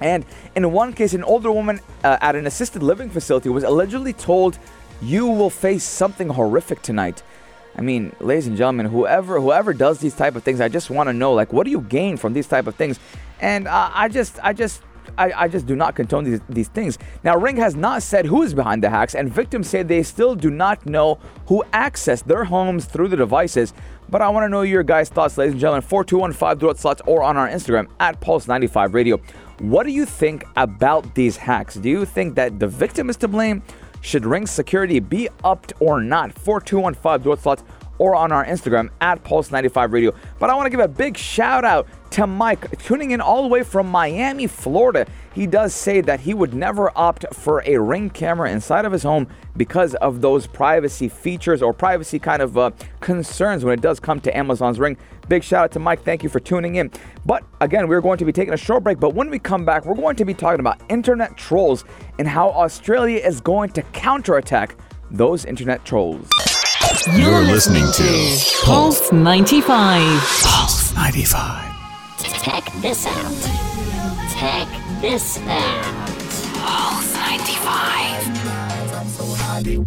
And 0.00 0.24
in 0.54 0.70
one 0.70 0.92
case, 0.92 1.14
an 1.14 1.24
older 1.24 1.50
woman 1.50 1.80
uh, 2.04 2.18
at 2.20 2.36
an 2.36 2.46
assisted 2.46 2.82
living 2.82 3.10
facility 3.10 3.48
was 3.48 3.64
allegedly 3.64 4.12
told 4.12 4.58
you 5.00 5.26
will 5.26 5.50
face 5.50 5.84
something 5.84 6.28
horrific 6.28 6.82
tonight. 6.82 7.22
I 7.76 7.80
mean, 7.80 8.14
ladies 8.18 8.48
and 8.48 8.56
gentlemen, 8.56 8.86
whoever 8.86 9.40
whoever 9.40 9.72
does 9.72 10.00
these 10.00 10.14
type 10.14 10.34
of 10.34 10.42
things, 10.42 10.60
I 10.60 10.68
just 10.68 10.90
want 10.90 11.08
to 11.08 11.12
know, 11.12 11.32
like, 11.32 11.52
what 11.52 11.64
do 11.64 11.70
you 11.70 11.80
gain 11.80 12.16
from 12.16 12.32
these 12.32 12.48
type 12.48 12.66
of 12.66 12.74
things? 12.74 12.98
And 13.40 13.68
uh, 13.68 13.90
I 13.94 14.08
just, 14.08 14.38
I 14.42 14.52
just, 14.52 14.82
I, 15.16 15.32
I, 15.44 15.48
just 15.48 15.66
do 15.66 15.76
not 15.76 15.94
condone 15.94 16.24
these, 16.24 16.40
these 16.48 16.68
things. 16.68 16.98
Now, 17.22 17.36
Ring 17.36 17.56
has 17.58 17.76
not 17.76 18.02
said 18.02 18.26
who 18.26 18.42
is 18.42 18.52
behind 18.52 18.82
the 18.82 18.90
hacks, 18.90 19.14
and 19.14 19.32
victims 19.32 19.68
say 19.68 19.84
they 19.84 20.02
still 20.02 20.34
do 20.34 20.50
not 20.50 20.86
know 20.86 21.20
who 21.46 21.62
accessed 21.72 22.24
their 22.24 22.44
homes 22.44 22.84
through 22.84 23.08
the 23.08 23.16
devices. 23.16 23.72
But 24.08 24.22
I 24.22 24.28
want 24.28 24.44
to 24.44 24.48
know 24.48 24.62
your 24.62 24.82
guys' 24.82 25.08
thoughts, 25.08 25.38
ladies 25.38 25.52
and 25.52 25.60
gentlemen. 25.60 25.82
4215 25.82 26.58
throughout 26.58 26.78
slots 26.78 27.02
or 27.06 27.22
on 27.22 27.36
our 27.36 27.48
Instagram 27.48 27.88
at 28.00 28.20
Pulse95 28.20 28.92
Radio. 28.92 29.20
What 29.60 29.84
do 29.84 29.92
you 29.92 30.04
think 30.04 30.44
about 30.56 31.14
these 31.14 31.36
hacks? 31.36 31.74
Do 31.74 31.88
you 31.88 32.04
think 32.04 32.34
that 32.34 32.58
the 32.58 32.66
victim 32.66 33.10
is 33.10 33.16
to 33.18 33.28
blame? 33.28 33.62
Should 34.00 34.24
Ring 34.24 34.46
security 34.46 35.00
be 35.00 35.28
upped 35.44 35.72
or 35.80 36.00
not? 36.00 36.32
4215 36.32 37.24
Dorth 37.24 37.42
Slots 37.42 37.64
or 37.98 38.14
on 38.14 38.32
our 38.32 38.44
Instagram 38.44 38.90
at 39.00 39.22
Pulse95 39.24 39.92
Radio. 39.92 40.14
But 40.38 40.50
I 40.50 40.54
want 40.54 40.66
to 40.66 40.70
give 40.70 40.80
a 40.80 40.88
big 40.88 41.16
shout 41.16 41.64
out 41.64 41.88
to 42.12 42.26
Mike, 42.26 42.78
tuning 42.78 43.10
in 43.10 43.20
all 43.20 43.42
the 43.42 43.48
way 43.48 43.62
from 43.62 43.88
Miami, 43.88 44.46
Florida. 44.46 45.06
He 45.34 45.46
does 45.46 45.74
say 45.74 46.00
that 46.00 46.20
he 46.20 46.32
would 46.32 46.54
never 46.54 46.90
opt 46.96 47.26
for 47.34 47.62
a 47.66 47.76
ring 47.78 48.08
camera 48.10 48.50
inside 48.50 48.84
of 48.84 48.92
his 48.92 49.02
home 49.02 49.26
because 49.56 49.94
of 49.96 50.20
those 50.20 50.46
privacy 50.46 51.08
features 51.08 51.60
or 51.60 51.74
privacy 51.74 52.18
kind 52.18 52.40
of 52.40 52.56
uh, 52.56 52.70
concerns 53.00 53.64
when 53.64 53.74
it 53.74 53.82
does 53.82 54.00
come 54.00 54.20
to 54.20 54.36
Amazon's 54.36 54.78
Ring. 54.78 54.96
Big 55.28 55.44
shout 55.44 55.64
out 55.64 55.72
to 55.72 55.78
Mike. 55.78 56.02
Thank 56.04 56.22
you 56.22 56.30
for 56.30 56.40
tuning 56.40 56.76
in. 56.76 56.90
But 57.26 57.44
again, 57.60 57.86
we're 57.86 58.00
going 58.00 58.18
to 58.18 58.24
be 58.24 58.32
taking 58.32 58.54
a 58.54 58.56
short 58.56 58.82
break. 58.82 58.98
But 58.98 59.14
when 59.14 59.28
we 59.28 59.38
come 59.38 59.64
back, 59.64 59.84
we're 59.84 59.94
going 59.94 60.16
to 60.16 60.24
be 60.24 60.34
talking 60.34 60.60
about 60.60 60.80
internet 60.88 61.36
trolls 61.36 61.84
and 62.18 62.26
how 62.26 62.50
Australia 62.50 63.18
is 63.18 63.40
going 63.40 63.70
to 63.70 63.82
counterattack 63.82 64.76
those 65.10 65.44
internet 65.44 65.84
trolls. 65.84 66.28
You're 67.14 67.42
listening 67.42 67.84
to 67.92 68.38
Pulse 68.64 69.12
95. 69.12 70.20
Pulse 70.42 70.94
95. 70.94 71.74
Check 72.18 72.72
this 72.80 73.06
out. 73.06 73.32
Check 74.38 74.68
this 75.02 75.38
out. 75.46 75.84
Pulse 76.54 77.14
95. 77.14 77.88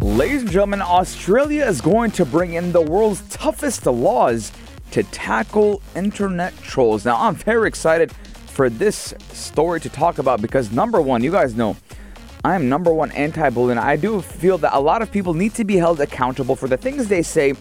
Ladies 0.01 0.41
and 0.41 0.51
gentlemen, 0.51 0.81
Australia 0.81 1.65
is 1.65 1.81
going 1.81 2.12
to 2.12 2.25
bring 2.25 2.53
in 2.53 2.71
the 2.71 2.81
world's 2.81 3.21
toughest 3.29 3.86
laws 3.86 4.51
to 4.91 5.03
tackle 5.03 5.81
internet 5.95 6.55
trolls. 6.62 7.05
Now, 7.05 7.17
I'm 7.17 7.36
very 7.36 7.67
excited 7.67 8.12
for 8.48 8.69
this 8.69 9.13
story 9.31 9.79
to 9.81 9.89
talk 9.89 10.17
about 10.19 10.41
because 10.41 10.71
number 10.71 11.01
one, 11.01 11.24
you 11.24 11.31
guys 11.31 11.55
know 11.55 11.75
I 12.43 12.55
am 12.55 12.69
number 12.69 12.93
one 12.93 13.12
anti-bullying. 13.12 13.77
I 13.77 13.95
do 13.95 14.21
feel 14.21 14.57
that 14.60 14.75
a 14.75 14.79
lot 14.79 15.01
of 15.01 15.12
people 15.12 15.33
need 15.33 15.53
to 15.55 15.63
be 15.63 15.77
held 15.77 16.01
accountable 16.01 16.55
for 16.55 16.67
the 16.67 16.77
things 16.77 17.07
they 17.07 17.21
say 17.21 17.53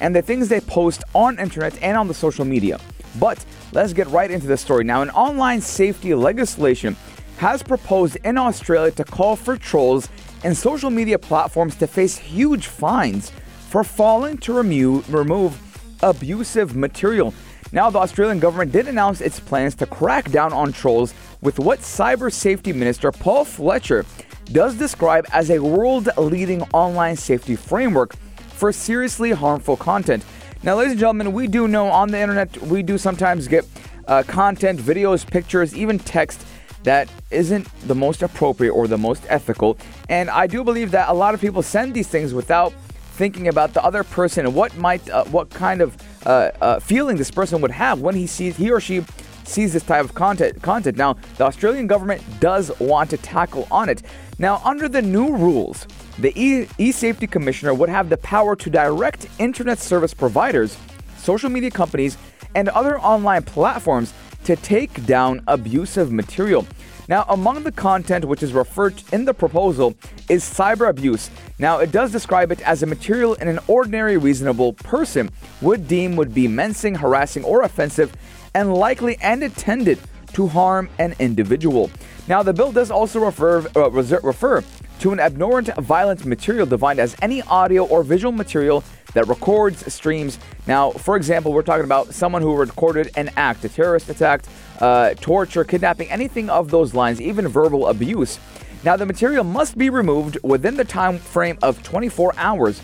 and 0.00 0.14
the 0.14 0.22
things 0.22 0.48
they 0.48 0.60
post 0.60 1.04
on 1.14 1.38
internet 1.38 1.80
and 1.82 1.96
on 1.96 2.08
the 2.08 2.14
social 2.14 2.44
media. 2.44 2.80
But 3.20 3.44
let's 3.72 3.92
get 3.92 4.08
right 4.08 4.30
into 4.30 4.48
the 4.48 4.56
story. 4.56 4.82
Now, 4.82 5.02
an 5.02 5.10
online 5.10 5.60
safety 5.60 6.14
legislation 6.14 6.96
has 7.38 7.62
proposed 7.62 8.16
in 8.24 8.36
Australia 8.36 8.90
to 8.92 9.04
call 9.04 9.36
for 9.36 9.56
trolls 9.56 10.08
and 10.42 10.56
social 10.56 10.90
media 10.90 11.18
platforms 11.18 11.76
to 11.76 11.86
face 11.86 12.16
huge 12.16 12.66
fines 12.66 13.30
for 13.70 13.84
failing 13.84 14.38
to 14.38 14.52
remo- 14.52 15.02
remove 15.08 15.60
abusive 16.02 16.76
material. 16.76 17.34
Now, 17.72 17.90
the 17.90 17.98
Australian 17.98 18.38
government 18.38 18.72
did 18.72 18.86
announce 18.86 19.20
its 19.20 19.40
plans 19.40 19.74
to 19.76 19.86
crack 19.86 20.30
down 20.30 20.52
on 20.52 20.72
trolls 20.72 21.12
with 21.40 21.58
what 21.58 21.80
Cyber 21.80 22.32
Safety 22.32 22.72
Minister 22.72 23.10
Paul 23.10 23.44
Fletcher 23.44 24.06
does 24.52 24.76
describe 24.76 25.26
as 25.32 25.50
a 25.50 25.58
world 25.58 26.08
leading 26.16 26.62
online 26.72 27.16
safety 27.16 27.56
framework 27.56 28.14
for 28.54 28.72
seriously 28.72 29.32
harmful 29.32 29.76
content. 29.76 30.24
Now, 30.62 30.76
ladies 30.76 30.92
and 30.92 31.00
gentlemen, 31.00 31.32
we 31.32 31.48
do 31.48 31.68
know 31.68 31.88
on 31.88 32.10
the 32.10 32.18
internet, 32.18 32.56
we 32.62 32.82
do 32.82 32.96
sometimes 32.96 33.48
get 33.48 33.66
uh, 34.06 34.22
content, 34.22 34.78
videos, 34.78 35.28
pictures, 35.28 35.74
even 35.74 35.98
text 35.98 36.46
that 36.84 37.08
isn't 37.30 37.66
the 37.88 37.94
most 37.94 38.22
appropriate 38.22 38.72
or 38.72 38.86
the 38.86 38.98
most 38.98 39.24
ethical. 39.28 39.76
And 40.08 40.30
I 40.30 40.46
do 40.46 40.62
believe 40.62 40.90
that 40.92 41.08
a 41.08 41.12
lot 41.12 41.34
of 41.34 41.40
people 41.40 41.62
send 41.62 41.94
these 41.94 42.08
things 42.08 42.32
without 42.32 42.72
thinking 43.14 43.48
about 43.48 43.72
the 43.72 43.82
other 43.84 44.02
person 44.02 44.44
and 44.44 44.54
what 44.54 44.76
might, 44.76 45.08
uh, 45.08 45.24
what 45.26 45.48
kind 45.50 45.80
of 45.80 45.96
uh, 46.26 46.50
uh, 46.60 46.80
feeling 46.80 47.16
this 47.16 47.30
person 47.30 47.60
would 47.60 47.70
have 47.70 48.00
when 48.00 48.14
he 48.14 48.26
sees 48.26 48.56
he 48.56 48.70
or 48.70 48.80
she 48.80 49.04
sees 49.44 49.72
this 49.72 49.82
type 49.82 50.04
of 50.04 50.14
content. 50.14 50.60
Content. 50.62 50.96
Now, 50.96 51.14
the 51.36 51.44
Australian 51.44 51.86
government 51.86 52.22
does 52.40 52.72
want 52.80 53.10
to 53.10 53.16
tackle 53.16 53.68
on 53.70 53.88
it. 53.88 54.02
Now, 54.38 54.60
under 54.64 54.88
the 54.88 55.02
new 55.02 55.36
rules, 55.36 55.86
the 56.18 56.32
e- 56.34 56.66
e-safety 56.78 57.26
commissioner 57.26 57.72
would 57.74 57.88
have 57.88 58.08
the 58.08 58.16
power 58.16 58.56
to 58.56 58.70
direct 58.70 59.28
internet 59.38 59.78
service 59.78 60.14
providers, 60.14 60.76
social 61.18 61.50
media 61.50 61.70
companies, 61.70 62.16
and 62.54 62.68
other 62.70 62.98
online 63.00 63.42
platforms 63.42 64.12
to 64.44 64.56
take 64.56 65.06
down 65.06 65.42
abusive 65.46 66.10
material. 66.10 66.66
Now, 67.08 67.26
among 67.28 67.64
the 67.64 67.72
content 67.72 68.24
which 68.24 68.42
is 68.42 68.52
referred 68.52 69.02
in 69.12 69.24
the 69.24 69.34
proposal 69.34 69.94
is 70.28 70.42
cyber 70.42 70.88
abuse. 70.88 71.30
Now, 71.58 71.78
it 71.78 71.92
does 71.92 72.10
describe 72.10 72.50
it 72.50 72.60
as 72.62 72.82
a 72.82 72.86
material 72.86 73.34
in 73.34 73.48
an 73.48 73.58
ordinary 73.68 74.16
reasonable 74.16 74.72
person 74.72 75.30
would 75.60 75.86
deem 75.86 76.16
would 76.16 76.32
be 76.32 76.48
menacing, 76.48 76.94
harassing, 76.94 77.44
or 77.44 77.62
offensive, 77.62 78.14
and 78.54 78.72
likely 78.72 79.18
and 79.20 79.42
intended 79.42 79.98
to 80.32 80.46
harm 80.46 80.88
an 80.98 81.14
individual. 81.18 81.90
Now, 82.26 82.42
the 82.42 82.52
bill 82.52 82.72
does 82.72 82.90
also 82.90 83.20
refer, 83.20 83.66
uh, 83.76 83.90
refer 83.90 84.64
to 85.00 85.12
an 85.12 85.20
abhorrent, 85.20 85.68
violent 85.76 86.24
material 86.24 86.66
defined 86.66 86.98
as 86.98 87.14
any 87.20 87.42
audio 87.42 87.84
or 87.84 88.02
visual 88.02 88.32
material 88.32 88.82
that 89.12 89.28
records, 89.28 89.92
streams. 89.92 90.38
Now, 90.66 90.90
for 90.90 91.16
example, 91.16 91.52
we're 91.52 91.62
talking 91.62 91.84
about 91.84 92.14
someone 92.14 92.42
who 92.42 92.56
recorded 92.56 93.10
an 93.16 93.30
act, 93.36 93.64
a 93.64 93.68
terrorist 93.68 94.08
attack, 94.08 94.42
uh, 94.80 95.14
torture, 95.14 95.64
kidnapping, 95.64 96.10
anything 96.10 96.50
of 96.50 96.70
those 96.70 96.94
lines, 96.94 97.20
even 97.20 97.48
verbal 97.48 97.88
abuse. 97.88 98.38
Now, 98.84 98.96
the 98.96 99.06
material 99.06 99.42
must 99.44 99.76
be 99.78 99.90
removed 99.90 100.38
within 100.42 100.76
the 100.76 100.84
time 100.84 101.18
frame 101.18 101.58
of 101.62 101.82
24 101.82 102.34
hours, 102.36 102.82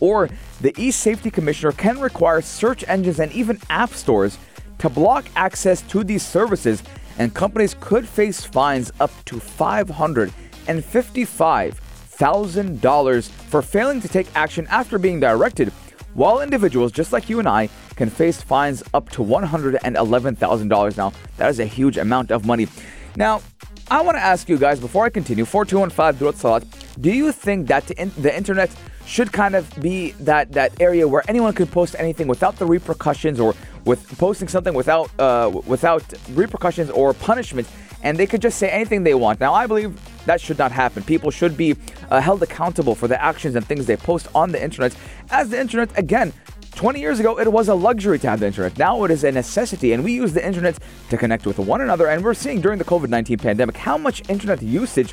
or 0.00 0.30
the 0.60 0.74
e-safety 0.78 1.30
commissioner 1.30 1.72
can 1.72 2.00
require 2.00 2.40
search 2.40 2.84
engines 2.88 3.20
and 3.20 3.30
even 3.32 3.60
app 3.68 3.90
stores 3.90 4.38
to 4.78 4.88
block 4.88 5.26
access 5.36 5.82
to 5.82 6.02
these 6.04 6.26
services, 6.26 6.82
and 7.18 7.34
companies 7.34 7.76
could 7.80 8.08
face 8.08 8.42
fines 8.44 8.90
up 9.00 9.10
to 9.26 9.38
555 9.40 11.80
$1,000 12.18 13.30
for 13.30 13.62
failing 13.62 14.00
to 14.00 14.08
take 14.08 14.26
action 14.34 14.66
after 14.70 14.98
being 14.98 15.20
directed, 15.20 15.68
while 16.14 16.40
individuals 16.40 16.90
just 16.90 17.12
like 17.12 17.28
you 17.28 17.38
and 17.38 17.48
I 17.48 17.68
can 17.98 18.08
face 18.08 18.40
fines 18.40 18.82
up 18.94 19.10
to 19.10 19.22
$111,000. 19.22 20.96
Now, 20.96 21.12
that 21.36 21.50
is 21.50 21.58
a 21.58 21.66
huge 21.66 21.98
amount 21.98 22.30
of 22.30 22.46
money. 22.46 22.68
Now, 23.16 23.42
I 23.90 24.00
want 24.02 24.16
to 24.16 24.22
ask 24.22 24.48
you 24.48 24.56
guys 24.56 24.78
before 24.78 25.04
I 25.04 25.10
continue 25.10 25.44
4215 25.44 26.38
Salat, 26.40 26.64
do 27.00 27.10
you 27.10 27.32
think 27.32 27.66
that 27.68 27.86
the, 27.86 28.36
internet 28.36 28.70
should 29.04 29.32
kind 29.32 29.54
of 29.56 29.64
be 29.80 30.12
that, 30.20 30.52
that 30.52 30.80
area 30.80 31.08
where 31.08 31.24
anyone 31.26 31.52
can 31.54 31.66
post 31.66 31.96
anything 31.98 32.28
without 32.28 32.56
the 32.56 32.66
repercussions 32.66 33.40
or 33.40 33.54
with 33.84 34.16
posting 34.18 34.48
something 34.48 34.74
without 34.74 35.10
uh, 35.18 35.50
without 35.66 36.04
repercussions 36.34 36.90
or 36.90 37.14
punishment 37.14 37.66
and 38.02 38.18
they 38.18 38.26
could 38.26 38.42
just 38.42 38.58
say 38.58 38.68
anything 38.68 39.02
they 39.02 39.14
want. 39.14 39.40
Now, 39.40 39.54
I 39.54 39.66
believe 39.66 39.98
that 40.26 40.40
should 40.40 40.58
not 40.58 40.70
happen. 40.70 41.02
People 41.02 41.30
should 41.30 41.56
be 41.56 41.74
uh, 42.10 42.20
held 42.20 42.42
accountable 42.42 42.94
for 42.94 43.08
the 43.08 43.20
actions 43.20 43.56
and 43.56 43.66
things 43.66 43.86
they 43.86 43.96
post 43.96 44.28
on 44.34 44.52
the 44.52 44.62
internet. 44.62 44.94
As 45.30 45.48
the 45.48 45.58
internet, 45.58 45.96
again, 45.98 46.32
20 46.78 47.00
years 47.00 47.18
ago, 47.18 47.40
it 47.40 47.52
was 47.52 47.66
a 47.66 47.74
luxury 47.74 48.20
to 48.20 48.30
have 48.30 48.38
the 48.38 48.46
internet. 48.46 48.78
Now 48.78 49.02
it 49.02 49.10
is 49.10 49.24
a 49.24 49.32
necessity, 49.32 49.94
and 49.94 50.04
we 50.04 50.12
use 50.12 50.32
the 50.32 50.46
internet 50.46 50.78
to 51.10 51.16
connect 51.16 51.44
with 51.44 51.58
one 51.58 51.80
another. 51.80 52.06
And 52.06 52.22
we're 52.22 52.34
seeing 52.34 52.60
during 52.60 52.78
the 52.78 52.84
COVID 52.84 53.08
19 53.08 53.36
pandemic 53.36 53.76
how 53.76 53.98
much 53.98 54.22
internet 54.28 54.62
usage 54.62 55.12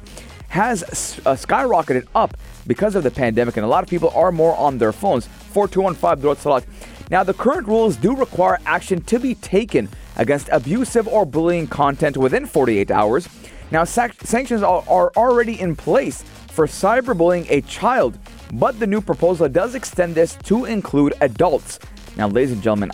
has 0.50 0.84
uh, 1.25 1.34
skyrocketed 1.34 2.05
up 2.13 2.38
because 2.67 2.93
of 2.93 3.01
the 3.01 3.10
pandemic, 3.10 3.57
and 3.57 3.65
a 3.65 3.67
lot 3.67 3.84
of 3.84 3.89
people 3.89 4.12
are 4.12 4.31
more 4.31 4.55
on 4.57 4.77
their 4.77 4.91
phones. 4.91 5.25
4215 5.25 6.69
Now, 7.10 7.24
the 7.24 7.34
current 7.34 7.67
rules 7.67 7.95
do 7.95 8.15
require 8.15 8.60
action 8.67 9.01
to 9.01 9.17
be 9.19 9.34
taken 9.34 9.89
against 10.17 10.50
abusive 10.51 11.07
or 11.07 11.25
bullying 11.25 11.65
content 11.65 12.15
within 12.15 12.45
48 12.45 12.91
hours. 12.91 13.27
Now, 13.72 13.86
sac- 13.86 14.22
sanctions 14.22 14.62
are, 14.62 14.84
are 14.88 15.12
already 15.17 15.60
in 15.60 15.75
place 15.75 16.24
for 16.55 16.67
cyberbullying 16.67 17.45
a 17.50 17.59
child, 17.62 18.17
but 18.53 18.79
the 18.79 18.88
new 18.88 19.01
proposal 19.01 19.50
does 19.50 19.75
extend 19.75 20.15
this 20.15 20.35
to 20.45 20.63
include 20.63 21.13
adults. 21.19 21.79
Now, 22.15 22.29
ladies 22.29 22.53
and 22.53 22.63
gentlemen, 22.63 22.91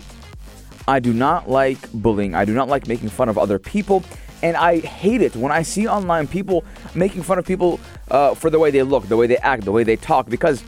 I 0.88 0.98
do 0.98 1.12
not 1.12 1.48
like 1.48 1.90
bullying. 1.92 2.34
I 2.34 2.44
do 2.44 2.54
not 2.54 2.68
like 2.68 2.88
making 2.88 3.08
fun 3.08 3.28
of 3.28 3.38
other 3.38 3.60
people. 3.60 4.02
And 4.42 4.56
I 4.56 4.80
hate 4.80 5.22
it 5.22 5.36
when 5.36 5.52
I 5.52 5.62
see 5.62 5.86
online 5.86 6.26
people 6.26 6.64
making 6.96 7.22
fun 7.22 7.38
of 7.38 7.46
people 7.46 7.78
uh, 8.10 8.34
for 8.34 8.50
the 8.50 8.58
way 8.58 8.72
they 8.72 8.82
look, 8.82 9.06
the 9.06 9.16
way 9.16 9.28
they 9.28 9.36
act, 9.36 9.64
the 9.64 9.70
way 9.70 9.84
they 9.84 9.94
talk, 9.94 10.28
because 10.28 10.64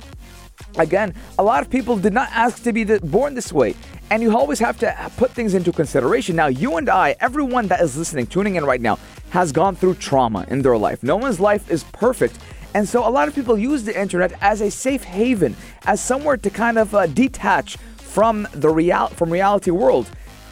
Again, 0.76 1.14
a 1.38 1.42
lot 1.42 1.62
of 1.62 1.70
people 1.70 1.96
did 1.96 2.12
not 2.12 2.28
ask 2.32 2.62
to 2.62 2.72
be 2.72 2.84
born 2.84 3.34
this 3.34 3.52
way. 3.52 3.74
And 4.10 4.22
you 4.22 4.36
always 4.36 4.58
have 4.58 4.78
to 4.80 5.10
put 5.16 5.30
things 5.30 5.54
into 5.54 5.72
consideration. 5.72 6.36
Now, 6.36 6.46
you 6.46 6.76
and 6.76 6.88
I, 6.88 7.16
everyone 7.20 7.68
that 7.68 7.80
is 7.80 7.96
listening, 7.96 8.26
tuning 8.26 8.56
in 8.56 8.64
right 8.64 8.80
now, 8.80 8.98
has 9.30 9.50
gone 9.50 9.74
through 9.74 9.94
trauma 9.94 10.44
in 10.48 10.62
their 10.62 10.76
life. 10.76 11.02
No 11.02 11.16
one's 11.16 11.40
life 11.40 11.70
is 11.70 11.84
perfect. 11.84 12.38
And 12.74 12.88
so 12.88 13.06
a 13.06 13.10
lot 13.10 13.28
of 13.28 13.34
people 13.34 13.56
use 13.56 13.84
the 13.84 13.98
internet 13.98 14.32
as 14.40 14.60
a 14.60 14.70
safe 14.70 15.04
haven, 15.04 15.56
as 15.86 16.00
somewhere 16.00 16.36
to 16.36 16.50
kind 16.50 16.76
of 16.76 16.94
uh, 16.94 17.06
detach 17.06 17.76
from 17.96 18.46
the 18.52 18.68
real 18.68 19.08
from 19.08 19.30
reality 19.30 19.70
world. 19.70 20.10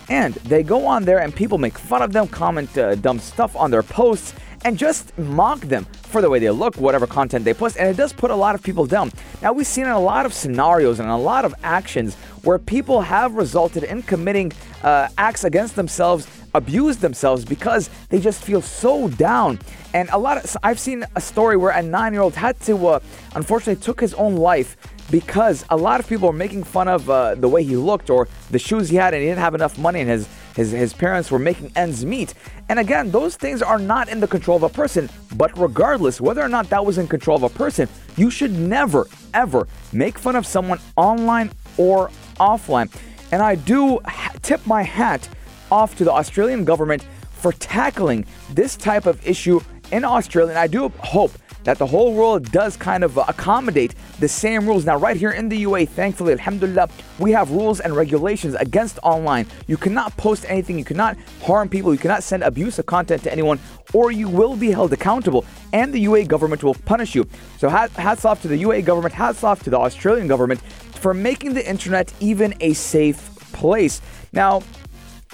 And 0.09 0.35
they 0.35 0.62
go 0.62 0.87
on 0.87 1.05
there 1.05 1.21
and 1.21 1.35
people 1.35 1.59
make 1.59 1.79
fun 1.79 2.02
of 2.02 2.12
them, 2.12 2.29
comment 2.29 2.76
uh, 2.76 2.95
dumb 2.97 3.19
stuff 3.19 3.55
on 3.57 3.71
their 3.71 3.83
posts, 3.83 4.35
and 4.64 4.79
just 4.79 5.17
mock 5.19 5.61
them 5.61 5.85
for 6.02 6.21
the 6.21 6.29
way 6.29 6.38
they 6.38 6.50
look, 6.50 6.76
whatever 6.76 7.07
content 7.07 7.45
they 7.45 7.55
post, 7.55 7.76
and 7.76 7.88
it 7.88 7.97
does 7.97 8.12
put 8.12 8.31
a 8.31 8.35
lot 8.37 8.55
of 8.55 8.62
people 8.62 8.87
down. 8.87 9.11
Now, 9.41 9.52
we've 9.52 9.67
seen 9.67 9.87
in 9.87 9.91
a 9.91 10.00
lot 10.00 10.26
of 10.26 10.33
scenarios 10.33 11.00
and 11.00 11.09
a 11.09 11.17
lot 11.17 11.45
of 11.45 11.55
actions 11.62 12.14
where 12.45 12.59
people 12.59 13.00
have 13.00 13.35
resulted 13.35 13.85
in 13.85 14.02
committing 14.02 14.52
uh, 14.83 15.09
acts 15.19 15.45
against 15.45 15.75
themselves, 15.75 16.26
abuse 16.54 16.99
themselves 16.99 17.44
because 17.44 17.90
they 18.09 18.21
just 18.21 18.42
feel 18.42 18.62
so 18.62 19.09
down. 19.09 19.59
And 19.94 20.09
a 20.11 20.18
lot 20.18 20.37
of 20.37 20.56
I've 20.62 20.78
seen 20.78 21.04
a 21.16 21.21
story 21.21 21.56
where 21.56 21.71
a 21.71 21.82
nine-year-old 21.82 22.35
had 22.35 22.59
to, 22.61 22.87
uh, 22.87 23.00
unfortunately, 23.35 23.82
took 23.82 24.00
his 24.00 24.14
own 24.14 24.37
life 24.37 24.76
because 25.11 25.64
a 25.68 25.76
lot 25.76 26.00
of 26.00 26.09
people 26.09 26.28
are 26.28 26.32
making 26.32 26.64
fun 26.64 26.88
of 26.88 27.11
uh, 27.11 27.35
the 27.35 27.49
way 27.49 27.62
he 27.62 27.76
looked 27.76 28.09
or 28.09 28.28
the 28.50 28.59
shoes 28.59 28.88
he 28.88 28.97
had, 28.97 29.12
and 29.12 29.23
he 29.23 29.28
didn't 29.28 29.40
have 29.40 29.54
enough 29.54 29.78
money, 29.78 30.00
and 30.00 30.09
his 30.09 30.28
his 30.56 30.71
his 30.71 30.92
parents 30.92 31.30
were 31.30 31.38
making 31.38 31.73
ends 31.76 32.04
meet. 32.04 32.35
And 32.68 32.78
again, 32.78 33.11
those 33.11 33.37
things 33.37 33.62
are 33.62 33.78
not 33.78 34.09
in 34.09 34.21
the 34.21 34.28
control 34.28 34.56
of 34.56 34.62
a 34.62 34.68
person. 34.68 35.09
But 35.37 35.56
regardless, 35.59 36.21
whether 36.21 36.42
or 36.42 36.49
not 36.49 36.71
that 36.71 36.85
was 36.85 36.99
in 36.99 37.09
control 37.09 37.37
of 37.37 37.42
a 37.42 37.50
person, 37.50 37.88
you 38.16 38.30
should 38.30 38.52
never 38.52 39.06
ever 39.35 39.66
make 39.92 40.18
fun 40.18 40.37
of 40.37 40.47
someone 40.47 40.78
online 40.97 41.50
or 41.76 42.11
offline. 42.38 42.90
And 43.32 43.42
I 43.42 43.54
do 43.54 43.99
tip 44.42 44.66
my 44.66 44.82
hat 44.82 45.28
off 45.73 45.97
to 45.97 46.05
the 46.05 46.12
Australian 46.12 46.67
government 46.67 47.07
for 47.33 47.52
tackling 47.52 48.26
this 48.50 48.76
type 48.76 49.07
of 49.07 49.26
issue 49.26 49.59
in 49.91 50.05
Australia. 50.05 50.50
And 50.50 50.59
I 50.59 50.67
do 50.67 50.91
hope 50.99 51.33
that 51.64 51.79
the 51.79 51.87
whole 51.87 52.12
world 52.12 52.50
does 52.50 52.76
kind 52.76 53.02
of 53.05 53.17
uh, 53.17 53.25
accommodate 53.29 53.95
the 54.19 54.29
same 54.29 54.67
rules. 54.67 54.85
Now, 54.85 54.97
right 54.97 55.17
here 55.17 55.31
in 55.31 55.49
the 55.49 55.64
UAE, 55.64 55.88
thankfully, 55.88 56.33
alhamdulillah, 56.33 56.88
we 57.19 57.31
have 57.33 57.50
rules 57.50 57.81
and 57.81 57.97
regulations 57.97 58.55
against 58.57 58.99
online. 59.02 59.47
You 59.67 59.76
cannot 59.76 60.14
post 60.17 60.45
anything, 60.49 60.79
you 60.79 60.85
cannot 60.85 61.17
harm 61.41 61.69
people, 61.69 61.93
you 61.93 61.99
cannot 61.99 62.23
send 62.23 62.43
abusive 62.43 62.87
content 62.87 63.23
to 63.23 63.33
anyone, 63.33 63.59
or 63.95 64.12
you 64.12 64.29
will 64.29 64.57
be 64.57 64.71
held 64.73 64.93
accountable, 64.93 65.45
and 65.73 65.93
the 65.93 66.05
UAE 66.05 66.29
government 66.29 66.62
will 66.62 66.75
punish 66.75 67.14
you. 67.14 67.26
So, 67.59 67.69
hats 67.69 68.25
off 68.25 68.43
to 68.43 68.49
the 68.49 68.61
UAE 68.62 68.85
government, 68.85 69.14
hats 69.14 69.43
off 69.45 69.62
to 69.62 69.71
the 69.71 69.79
Australian 69.79 70.26
government 70.26 70.61
for 71.02 71.14
making 71.14 71.55
the 71.55 71.69
internet 71.69 72.12
even 72.21 72.55
a 72.61 72.73
safe 72.73 73.21
place. 73.52 74.00
Now, 74.33 74.62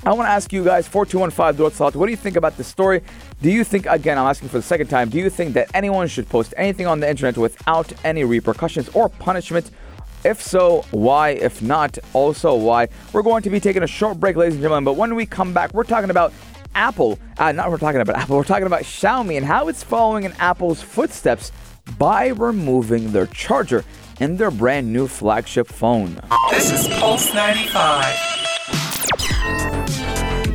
I 0.05 0.13
want 0.13 0.29
to 0.29 0.31
ask 0.31 0.53
you 0.53 0.63
guys, 0.63 0.87
4215 0.87 1.99
what 1.99 2.07
do 2.07 2.11
you 2.11 2.17
think 2.17 2.37
about 2.37 2.57
this 2.57 2.69
story? 2.69 3.03
Do 3.43 3.51
you 3.51 3.65
think, 3.65 3.87
again, 3.87 4.17
I'm 4.17 4.27
asking 4.27 4.49
for 4.49 4.59
the 4.59 4.63
second 4.63 4.87
time, 4.87 5.09
do 5.09 5.19
you 5.19 5.29
think 5.29 5.55
that 5.55 5.71
anyone 5.75 6.07
should 6.07 6.29
post 6.29 6.55
anything 6.57 6.87
on 6.87 7.01
the 7.01 7.11
internet 7.11 7.37
without 7.37 7.93
any 8.05 8.23
repercussions 8.23 8.89
or 8.91 9.09
punishment? 9.09 9.71
If 10.25 10.41
so, 10.41 10.85
why? 10.93 11.31
If 11.31 11.63
not, 11.63 11.99
also 12.13 12.55
why? 12.55 12.89
We're 13.13 13.23
going 13.23 13.43
to 13.43 13.51
be 13.51 13.61
taking 13.61 13.83
a 13.83 13.89
short 13.89 14.21
break, 14.21 14.37
ladies 14.37 14.55
and 14.55 14.63
gentlemen, 14.63 14.85
but 14.85 14.95
when 14.95 15.15
we 15.15 15.27
come 15.27 15.53
back, 15.53 15.75
we're 15.75 15.85
talking 15.85 16.11
about 16.11 16.33
Apple. 16.75 17.19
Uh, 17.37 17.53
not 17.53 17.71
we're 17.71 17.79
talking 17.79 18.01
about 18.01 18.17
Apple, 18.17 18.37
we're 18.37 18.45
talking 18.45 18.67
about 18.67 18.83
Xiaomi 18.83 19.37
and 19.37 19.45
how 19.45 19.69
it's 19.69 19.83
following 19.83 20.25
in 20.25 20.33
Apple's 20.39 20.81
footsteps 20.81 21.51
by 21.99 22.29
removing 22.29 23.11
their 23.13 23.27
charger 23.27 23.85
in 24.21 24.37
their 24.37 24.51
brand 24.51 24.93
new 24.93 25.09
flagship 25.09 25.67
phone. 25.67 26.21
This 26.51 26.73
is 26.73 26.89
Pulse 26.99 27.33
95 27.35 28.38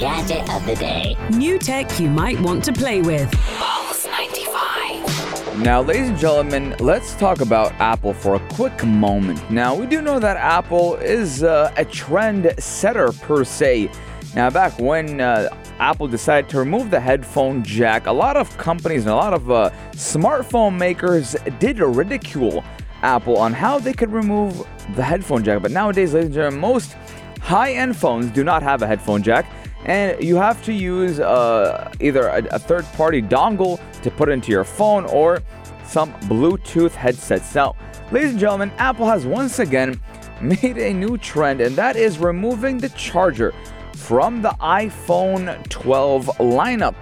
gadget 0.03 0.49
of 0.49 0.65
the 0.65 0.75
day. 0.75 1.15
New 1.29 1.57
tech 1.57 1.97
you 1.97 2.09
might 2.09 2.37
want 2.41 2.61
to 2.61 2.73
play 2.73 3.01
with. 3.01 3.31
Pulse 3.57 4.05
95. 4.05 5.59
Now, 5.59 5.81
ladies 5.81 6.09
and 6.09 6.17
gentlemen, 6.17 6.75
let's 6.81 7.15
talk 7.15 7.39
about 7.39 7.71
Apple 7.79 8.13
for 8.13 8.35
a 8.35 8.39
quick 8.49 8.83
moment. 8.83 9.49
Now, 9.49 9.73
we 9.73 9.85
do 9.85 10.01
know 10.01 10.19
that 10.19 10.35
Apple 10.35 10.95
is 10.95 11.41
uh, 11.41 11.73
a 11.77 11.85
trend 11.85 12.53
setter 12.59 13.13
per 13.13 13.45
se. 13.45 13.89
Now, 14.35 14.49
back 14.49 14.77
when 14.77 15.21
uh, 15.21 15.47
Apple 15.79 16.09
decided 16.09 16.49
to 16.49 16.59
remove 16.59 16.91
the 16.91 16.99
headphone 16.99 17.63
jack. 17.63 18.05
A 18.05 18.11
lot 18.11 18.35
of 18.35 18.57
companies 18.57 19.03
and 19.03 19.11
a 19.11 19.15
lot 19.15 19.33
of 19.33 19.49
uh, 19.51 19.69
smartphone 19.93 20.77
makers 20.77 21.33
did 21.59 21.79
ridicule 21.79 22.61
Apple 23.03 23.37
on 23.37 23.53
how 23.53 23.79
they 23.79 23.93
could 23.93 24.11
remove 24.11 24.67
the 24.97 25.03
headphone 25.03 25.45
jack. 25.45 25.61
But 25.61 25.71
nowadays, 25.71 26.13
ladies 26.13 26.25
and 26.25 26.35
gentlemen, 26.35 26.59
most 26.59 26.97
high 27.39 27.71
end 27.71 27.95
phones 27.95 28.31
do 28.31 28.43
not 28.43 28.63
have 28.63 28.81
a 28.81 28.87
headphone 28.87 29.23
jack. 29.23 29.45
And 29.85 30.23
you 30.23 30.35
have 30.37 30.63
to 30.63 30.73
use 30.73 31.19
uh, 31.19 31.91
either 31.99 32.27
a, 32.27 32.45
a 32.51 32.59
third 32.59 32.85
party 32.93 33.21
dongle 33.21 33.79
to 34.01 34.11
put 34.11 34.29
into 34.29 34.51
your 34.51 34.63
phone 34.63 35.05
or 35.05 35.41
some 35.85 36.13
Bluetooth 36.21 36.91
headsets. 36.91 37.53
Now, 37.53 37.75
ladies 38.11 38.31
and 38.31 38.39
gentlemen, 38.39 38.71
Apple 38.77 39.07
has 39.07 39.25
once 39.25 39.59
again 39.59 39.99
made 40.41 40.77
a 40.77 40.93
new 40.93 41.17
trend, 41.17 41.61
and 41.61 41.75
that 41.75 41.95
is 41.95 42.17
removing 42.17 42.77
the 42.77 42.89
charger 42.89 43.53
from 43.93 44.41
the 44.41 44.49
iPhone 44.61 45.67
12 45.69 46.25
lineup. 46.39 46.95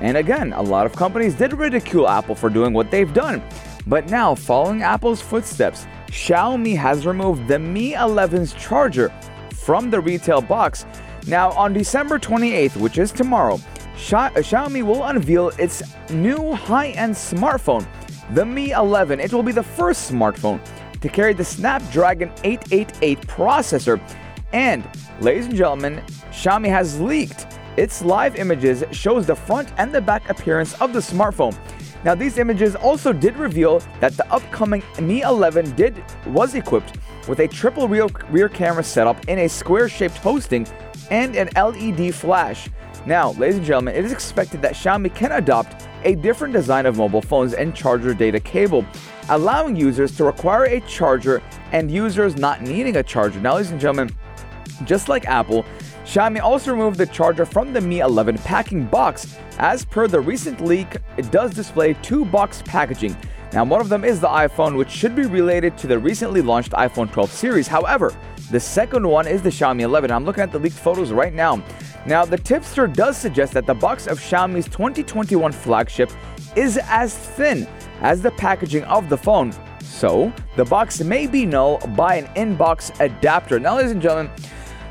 And 0.00 0.16
again, 0.16 0.52
a 0.52 0.62
lot 0.62 0.86
of 0.86 0.92
companies 0.92 1.34
did 1.34 1.52
ridicule 1.52 2.08
Apple 2.08 2.34
for 2.34 2.50
doing 2.50 2.72
what 2.72 2.90
they've 2.90 3.12
done. 3.12 3.42
But 3.86 4.10
now, 4.10 4.34
following 4.34 4.82
Apple's 4.82 5.22
footsteps, 5.22 5.86
Xiaomi 6.08 6.76
has 6.76 7.06
removed 7.06 7.48
the 7.48 7.58
Mi 7.58 7.92
11's 7.92 8.52
charger 8.54 9.12
from 9.52 9.90
the 9.90 10.00
retail 10.00 10.40
box. 10.40 10.84
Now, 11.26 11.50
on 11.52 11.72
December 11.72 12.20
28th, 12.20 12.76
which 12.76 12.98
is 12.98 13.10
tomorrow, 13.10 13.54
uh, 13.54 14.30
Xiaomi 14.36 14.84
will 14.84 15.04
unveil 15.04 15.48
its 15.58 15.82
new 16.10 16.52
high 16.52 16.90
end 16.90 17.14
smartphone, 17.14 17.84
the 18.34 18.46
Mi 18.46 18.70
11. 18.70 19.18
It 19.18 19.32
will 19.32 19.42
be 19.42 19.50
the 19.52 19.62
first 19.62 20.10
smartphone 20.10 20.60
to 21.00 21.08
carry 21.08 21.32
the 21.32 21.44
Snapdragon 21.44 22.30
888 22.44 23.20
processor. 23.22 24.00
And, 24.52 24.88
ladies 25.20 25.46
and 25.46 25.56
gentlemen, 25.56 26.00
Xiaomi 26.30 26.68
has 26.68 27.00
leaked 27.00 27.46
its 27.76 28.02
live 28.02 28.36
images 28.36 28.84
shows 28.92 29.26
the 29.26 29.36
front 29.36 29.72
and 29.78 29.92
the 29.92 30.00
back 30.00 30.30
appearance 30.30 30.80
of 30.80 30.92
the 30.92 31.00
smartphone. 31.00 31.56
Now, 32.04 32.14
these 32.14 32.38
images 32.38 32.76
also 32.76 33.12
did 33.12 33.36
reveal 33.36 33.80
that 34.00 34.16
the 34.16 34.30
upcoming 34.32 34.82
Mi 35.00 35.22
11 35.22 35.74
did 35.74 36.02
was 36.26 36.54
equipped 36.54 36.98
with 37.28 37.40
a 37.40 37.48
triple 37.48 37.88
rear, 37.88 38.06
rear 38.30 38.48
camera 38.48 38.84
setup 38.84 39.28
in 39.28 39.40
a 39.40 39.48
square-shaped 39.48 40.16
hosting 40.18 40.66
and 41.10 41.36
an 41.36 41.48
LED 41.56 42.14
flash. 42.14 42.68
Now, 43.06 43.32
ladies 43.32 43.56
and 43.56 43.64
gentlemen, 43.64 43.94
it 43.94 44.04
is 44.04 44.12
expected 44.12 44.60
that 44.62 44.72
Xiaomi 44.74 45.14
can 45.14 45.32
adopt 45.32 45.86
a 46.04 46.16
different 46.16 46.52
design 46.52 46.86
of 46.86 46.96
mobile 46.96 47.22
phones 47.22 47.54
and 47.54 47.74
charger 47.74 48.14
data 48.14 48.40
cable, 48.40 48.84
allowing 49.28 49.76
users 49.76 50.16
to 50.16 50.24
require 50.24 50.64
a 50.64 50.80
charger 50.80 51.42
and 51.72 51.90
users 51.90 52.36
not 52.36 52.62
needing 52.62 52.96
a 52.96 53.02
charger. 53.02 53.40
Now, 53.40 53.54
ladies 53.54 53.70
and 53.70 53.80
gentlemen, 53.80 54.10
just 54.84 55.08
like 55.08 55.26
Apple, 55.26 55.64
Xiaomi 56.04 56.40
also 56.40 56.72
removed 56.72 56.98
the 56.98 57.06
charger 57.06 57.44
from 57.44 57.72
the 57.72 57.80
Mi 57.80 58.00
11 58.00 58.38
packing 58.38 58.86
box. 58.86 59.36
As 59.58 59.84
per 59.84 60.06
the 60.06 60.20
recent 60.20 60.60
leak, 60.60 60.96
it 61.16 61.30
does 61.30 61.52
display 61.52 61.94
two 61.94 62.24
box 62.24 62.62
packaging. 62.64 63.16
Now, 63.52 63.64
one 63.64 63.80
of 63.80 63.88
them 63.88 64.04
is 64.04 64.20
the 64.20 64.28
iPhone, 64.28 64.76
which 64.76 64.90
should 64.90 65.16
be 65.16 65.26
related 65.26 65.78
to 65.78 65.86
the 65.86 65.98
recently 65.98 66.42
launched 66.42 66.72
iPhone 66.72 67.10
12 67.10 67.30
series. 67.30 67.66
However, 67.66 68.14
the 68.50 68.60
second 68.60 69.06
one 69.06 69.26
is 69.26 69.42
the 69.42 69.50
Xiaomi 69.50 69.82
11. 69.82 70.10
I'm 70.10 70.24
looking 70.24 70.42
at 70.42 70.52
the 70.52 70.58
leaked 70.58 70.76
photos 70.76 71.10
right 71.12 71.34
now. 71.34 71.62
Now, 72.06 72.24
the 72.24 72.38
tipster 72.38 72.86
does 72.86 73.16
suggest 73.16 73.52
that 73.54 73.66
the 73.66 73.74
box 73.74 74.06
of 74.06 74.20
Xiaomi's 74.20 74.66
2021 74.66 75.50
flagship 75.50 76.12
is 76.54 76.78
as 76.84 77.16
thin 77.16 77.66
as 78.02 78.22
the 78.22 78.30
packaging 78.30 78.84
of 78.84 79.08
the 79.08 79.16
phone. 79.16 79.52
So, 79.82 80.32
the 80.54 80.64
box 80.64 81.00
may 81.00 81.26
be 81.26 81.44
null 81.44 81.78
by 81.96 82.16
an 82.16 82.28
in-box 82.36 82.92
adapter. 83.00 83.58
Now, 83.58 83.76
ladies 83.76 83.92
and 83.92 84.00
gentlemen, 84.02 84.30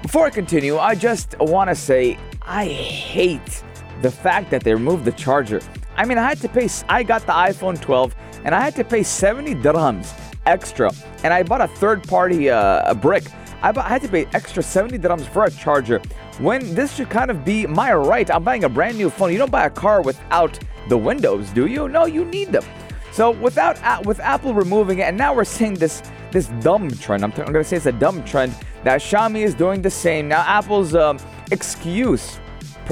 before 0.01 0.25
I 0.25 0.29
continue, 0.31 0.77
I 0.77 0.93
just 0.93 1.35
want 1.39 1.69
to 1.69 1.75
say 1.75 2.17
I 2.41 2.65
hate 2.65 3.63
the 4.01 4.11
fact 4.11 4.51
that 4.51 4.63
they 4.63 4.73
removed 4.73 5.05
the 5.05 5.13
charger. 5.13 5.61
I 5.95 6.05
mean, 6.05 6.17
I 6.17 6.27
had 6.27 6.41
to 6.41 6.49
pay, 6.49 6.67
I 6.89 7.03
got 7.03 7.25
the 7.25 7.31
iPhone 7.31 7.79
12 7.79 8.13
and 8.43 8.53
I 8.53 8.61
had 8.61 8.75
to 8.75 8.83
pay 8.83 9.01
70 9.01 9.55
dirhams 9.55 10.13
extra. 10.45 10.91
And 11.23 11.33
I 11.33 11.43
bought 11.43 11.61
a 11.61 11.67
third 11.67 12.07
party 12.07 12.49
uh, 12.49 12.93
brick. 12.95 13.23
I, 13.65 13.71
I 13.75 13.89
had 13.89 14.03
to 14.03 14.07
pay 14.07 14.27
extra 14.33 14.61
70 14.61 14.99
dirhams 14.99 15.25
for 15.25 15.45
a 15.45 15.49
charger 15.49 15.99
when 16.37 16.75
this 16.75 16.93
should 16.95 17.09
kind 17.09 17.31
of 17.31 17.43
be 17.43 17.65
my 17.65 17.93
right. 17.93 18.29
I'm 18.29 18.43
buying 18.43 18.63
a 18.63 18.69
brand 18.69 18.95
new 18.95 19.09
phone. 19.09 19.31
You 19.31 19.39
don't 19.39 19.51
buy 19.51 19.65
a 19.65 19.71
car 19.71 20.03
without 20.03 20.59
the 20.87 20.97
windows, 20.97 21.49
do 21.49 21.65
you? 21.65 21.87
No, 21.87 22.05
you 22.05 22.25
need 22.25 22.51
them. 22.51 22.63
So 23.11 23.31
without 23.31 24.05
with 24.05 24.19
Apple 24.19 24.53
removing 24.53 24.99
it, 24.99 25.03
and 25.03 25.17
now 25.17 25.33
we're 25.33 25.45
seeing 25.45 25.73
this 25.73 26.03
this 26.31 26.47
dumb 26.59 26.91
trend. 26.91 27.23
I'm, 27.23 27.31
t- 27.31 27.41
I'm 27.41 27.51
gonna 27.51 27.63
say 27.63 27.77
it's 27.77 27.85
a 27.87 27.91
dumb 27.91 28.23
trend 28.23 28.53
that 28.83 29.01
Xiaomi 29.01 29.43
is 29.43 29.55
doing 29.55 29.81
the 29.81 29.89
same. 29.89 30.27
Now 30.27 30.41
Apple's 30.41 30.93
um, 30.93 31.17
excuse 31.49 32.39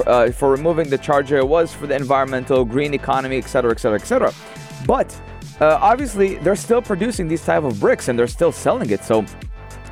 uh, 0.06 0.30
for 0.32 0.50
removing 0.50 0.88
the 0.88 0.98
charger 0.98 1.44
was 1.44 1.72
for 1.72 1.86
the 1.86 1.94
environmental, 1.94 2.64
green 2.64 2.94
economy, 2.94 3.38
etc., 3.38 3.70
etc., 3.70 4.00
etc. 4.00 4.32
But 4.86 5.14
uh, 5.60 5.78
obviously, 5.80 6.36
they're 6.36 6.56
still 6.56 6.82
producing 6.82 7.28
these 7.28 7.44
type 7.44 7.62
of 7.62 7.78
bricks 7.78 8.08
and 8.08 8.18
they're 8.18 8.26
still 8.26 8.50
selling 8.50 8.90
it. 8.90 9.04
So 9.04 9.24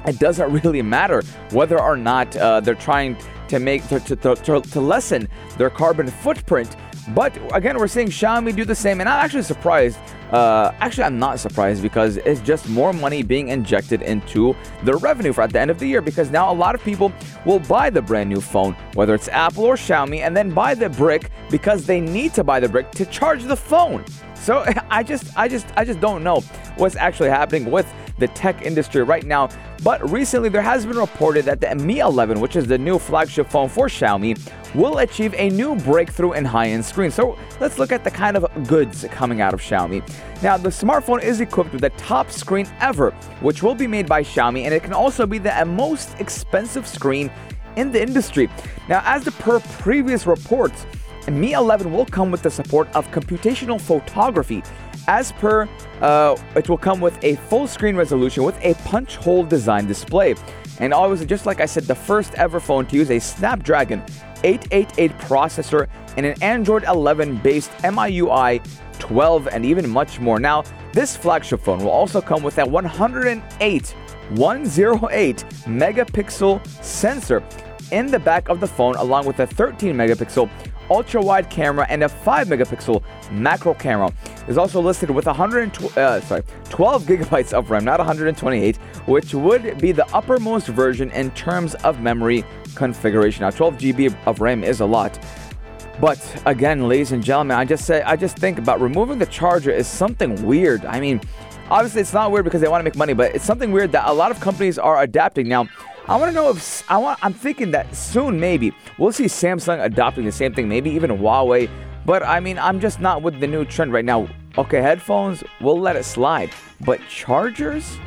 it 0.06 0.18
doesn't 0.18 0.50
really 0.52 0.82
matter 0.82 1.22
whether 1.50 1.80
or 1.80 1.96
not 1.96 2.34
uh, 2.36 2.60
they're 2.60 2.74
trying 2.74 3.16
to 3.48 3.58
make 3.58 3.86
to, 3.88 4.00
to, 4.00 4.16
to, 4.16 4.60
to 4.60 4.80
lessen 4.80 5.28
their 5.58 5.70
carbon 5.70 6.08
footprint. 6.08 6.76
But 7.08 7.36
again, 7.54 7.78
we're 7.78 7.88
seeing 7.88 8.08
Xiaomi 8.08 8.54
do 8.54 8.64
the 8.64 8.74
same, 8.74 9.00
and 9.00 9.08
I'm 9.08 9.24
actually 9.24 9.42
surprised. 9.42 9.98
Uh, 10.30 10.72
actually, 10.80 11.04
I'm 11.04 11.18
not 11.18 11.40
surprised 11.40 11.82
because 11.82 12.16
it's 12.18 12.40
just 12.40 12.68
more 12.68 12.92
money 12.92 13.22
being 13.22 13.48
injected 13.48 14.00
into 14.02 14.56
the 14.84 14.94
revenue 14.94 15.32
for 15.32 15.42
at 15.42 15.52
the 15.52 15.60
end 15.60 15.70
of 15.70 15.78
the 15.78 15.86
year. 15.86 16.00
Because 16.00 16.30
now 16.30 16.50
a 16.50 16.54
lot 16.54 16.74
of 16.74 16.82
people 16.82 17.12
will 17.44 17.58
buy 17.58 17.90
the 17.90 18.00
brand 18.00 18.30
new 18.30 18.40
phone, 18.40 18.74
whether 18.94 19.14
it's 19.14 19.28
Apple 19.28 19.64
or 19.64 19.74
Xiaomi, 19.74 20.20
and 20.20 20.36
then 20.36 20.50
buy 20.50 20.74
the 20.74 20.88
brick 20.88 21.30
because 21.50 21.84
they 21.84 22.00
need 22.00 22.32
to 22.34 22.44
buy 22.44 22.60
the 22.60 22.68
brick 22.68 22.90
to 22.92 23.04
charge 23.06 23.42
the 23.42 23.56
phone. 23.56 24.04
So 24.34 24.64
I 24.90 25.02
just, 25.02 25.36
I 25.36 25.48
just, 25.48 25.66
I 25.76 25.84
just 25.84 26.00
don't 26.00 26.22
know 26.22 26.40
what's 26.76 26.96
actually 26.96 27.30
happening 27.30 27.70
with 27.70 27.92
the 28.22 28.28
tech 28.28 28.62
industry 28.62 29.02
right 29.02 29.24
now. 29.24 29.48
But 29.82 29.98
recently, 30.08 30.48
there 30.48 30.62
has 30.62 30.86
been 30.86 30.96
reported 30.96 31.44
that 31.46 31.60
the 31.60 31.74
Mi 31.74 31.98
11, 31.98 32.40
which 32.40 32.54
is 32.54 32.66
the 32.66 32.78
new 32.78 32.98
flagship 32.98 33.50
phone 33.50 33.68
for 33.68 33.88
Xiaomi, 33.88 34.38
will 34.76 34.98
achieve 34.98 35.34
a 35.36 35.50
new 35.50 35.74
breakthrough 35.74 36.32
in 36.32 36.44
high-end 36.44 36.84
screens. 36.84 37.14
So 37.14 37.36
let's 37.58 37.78
look 37.80 37.90
at 37.90 38.04
the 38.04 38.10
kind 38.10 38.36
of 38.36 38.46
goods 38.68 39.04
coming 39.10 39.40
out 39.40 39.52
of 39.52 39.60
Xiaomi. 39.60 40.00
Now, 40.40 40.56
the 40.56 40.68
smartphone 40.68 41.20
is 41.22 41.40
equipped 41.40 41.72
with 41.72 41.82
the 41.82 41.90
top 41.90 42.30
screen 42.30 42.68
ever, 42.80 43.10
which 43.40 43.62
will 43.62 43.74
be 43.74 43.88
made 43.88 44.06
by 44.06 44.22
Xiaomi, 44.22 44.64
and 44.64 44.72
it 44.72 44.84
can 44.84 44.92
also 44.92 45.26
be 45.26 45.38
the 45.38 45.64
most 45.66 46.14
expensive 46.20 46.86
screen 46.86 47.28
in 47.74 47.90
the 47.90 48.00
industry. 48.00 48.48
Now, 48.88 49.02
as 49.04 49.24
the 49.24 49.32
per 49.32 49.58
previous 49.60 50.26
reports, 50.26 50.86
Mi 51.28 51.52
11 51.52 51.92
will 51.92 52.06
come 52.06 52.30
with 52.30 52.42
the 52.42 52.50
support 52.50 52.88
of 52.94 53.10
computational 53.10 53.80
photography. 53.80 54.62
As 55.08 55.32
per, 55.32 55.68
uh, 56.00 56.36
it 56.54 56.68
will 56.68 56.78
come 56.78 57.00
with 57.00 57.22
a 57.24 57.36
full 57.36 57.66
screen 57.66 57.96
resolution 57.96 58.44
with 58.44 58.58
a 58.64 58.74
punch 58.84 59.16
hole 59.16 59.44
design 59.44 59.86
display. 59.86 60.34
And 60.78 60.94
obviously, 60.94 61.26
just 61.26 61.46
like 61.46 61.60
I 61.60 61.66
said, 61.66 61.84
the 61.84 61.94
first 61.94 62.34
ever 62.34 62.60
phone 62.60 62.86
to 62.86 62.96
use 62.96 63.10
a 63.10 63.18
Snapdragon 63.18 64.02
888 64.44 65.10
processor 65.18 65.88
and 66.16 66.26
an 66.26 66.40
Android 66.42 66.84
11 66.84 67.38
based 67.38 67.70
MIUI 67.78 68.64
12 68.98 69.48
and 69.48 69.64
even 69.64 69.88
much 69.88 70.20
more. 70.20 70.38
Now, 70.38 70.64
this 70.92 71.16
flagship 71.16 71.60
phone 71.60 71.78
will 71.78 71.90
also 71.90 72.20
come 72.20 72.42
with 72.42 72.58
a 72.58 72.66
108 72.66 73.94
108 74.30 75.36
megapixel 75.66 76.66
sensor 76.82 77.42
in 77.90 78.06
the 78.06 78.18
back 78.18 78.48
of 78.48 78.60
the 78.60 78.66
phone 78.66 78.94
along 78.96 79.26
with 79.26 79.40
a 79.40 79.46
13 79.46 79.94
megapixel 79.94 80.48
ultra 80.92 81.22
wide 81.22 81.48
camera 81.48 81.86
and 81.88 82.02
a 82.02 82.08
5 82.08 82.48
megapixel 82.48 83.02
macro 83.30 83.74
camera. 83.74 84.12
Is 84.48 84.58
also 84.58 84.80
listed 84.80 85.10
with 85.10 85.26
112, 85.26 85.96
uh, 85.96 86.20
sorry, 86.20 86.42
12 86.68 87.04
gigabytes 87.04 87.52
of 87.52 87.70
RAM, 87.70 87.84
not 87.84 87.98
128, 87.98 88.76
which 89.06 89.34
would 89.34 89.78
be 89.78 89.92
the 89.92 90.06
uppermost 90.14 90.66
version 90.66 91.10
in 91.12 91.30
terms 91.30 91.74
of 91.76 92.00
memory 92.00 92.44
configuration. 92.74 93.42
Now, 93.42 93.50
12 93.50 93.78
GB 93.78 94.26
of 94.26 94.40
RAM 94.40 94.64
is 94.64 94.80
a 94.80 94.86
lot. 94.86 95.18
But 96.00 96.42
again, 96.46 96.88
ladies 96.88 97.12
and 97.12 97.22
gentlemen, 97.22 97.56
I 97.56 97.64
just 97.64 97.84
say 97.84 98.02
I 98.02 98.16
just 98.16 98.36
think 98.36 98.58
about 98.58 98.80
removing 98.80 99.18
the 99.18 99.26
charger 99.26 99.70
is 99.70 99.86
something 99.86 100.44
weird. 100.44 100.84
I 100.84 101.00
mean, 101.00 101.20
obviously 101.70 102.00
it's 102.00 102.12
not 102.12 102.32
weird 102.32 102.44
because 102.44 102.60
they 102.60 102.68
want 102.68 102.80
to 102.80 102.84
make 102.84 102.96
money, 102.96 103.14
but 103.14 103.34
it's 103.34 103.44
something 103.44 103.72
weird 103.72 103.92
that 103.92 104.08
a 104.08 104.12
lot 104.12 104.30
of 104.30 104.40
companies 104.40 104.78
are 104.78 105.02
adapting 105.02 105.48
now. 105.48 105.68
I 106.08 106.16
want 106.16 106.30
to 106.30 106.34
know 106.34 106.50
if 106.50 106.90
I 106.90 106.98
want. 106.98 107.18
I'm 107.22 107.32
thinking 107.32 107.70
that 107.70 107.94
soon 107.94 108.40
maybe 108.40 108.72
we'll 108.98 109.12
see 109.12 109.26
Samsung 109.26 109.84
adopting 109.84 110.24
the 110.24 110.32
same 110.32 110.52
thing. 110.52 110.68
Maybe 110.68 110.90
even 110.90 111.10
Huawei. 111.10 111.70
But 112.04 112.24
I 112.24 112.40
mean, 112.40 112.58
I'm 112.58 112.80
just 112.80 113.00
not 113.00 113.22
with 113.22 113.38
the 113.38 113.46
new 113.46 113.64
trend 113.64 113.92
right 113.92 114.04
now. 114.04 114.28
Okay, 114.58 114.82
headphones, 114.82 115.44
we'll 115.60 115.78
let 115.78 115.94
it 115.94 116.04
slide. 116.04 116.50
But 116.84 117.00
chargers? 117.08 117.98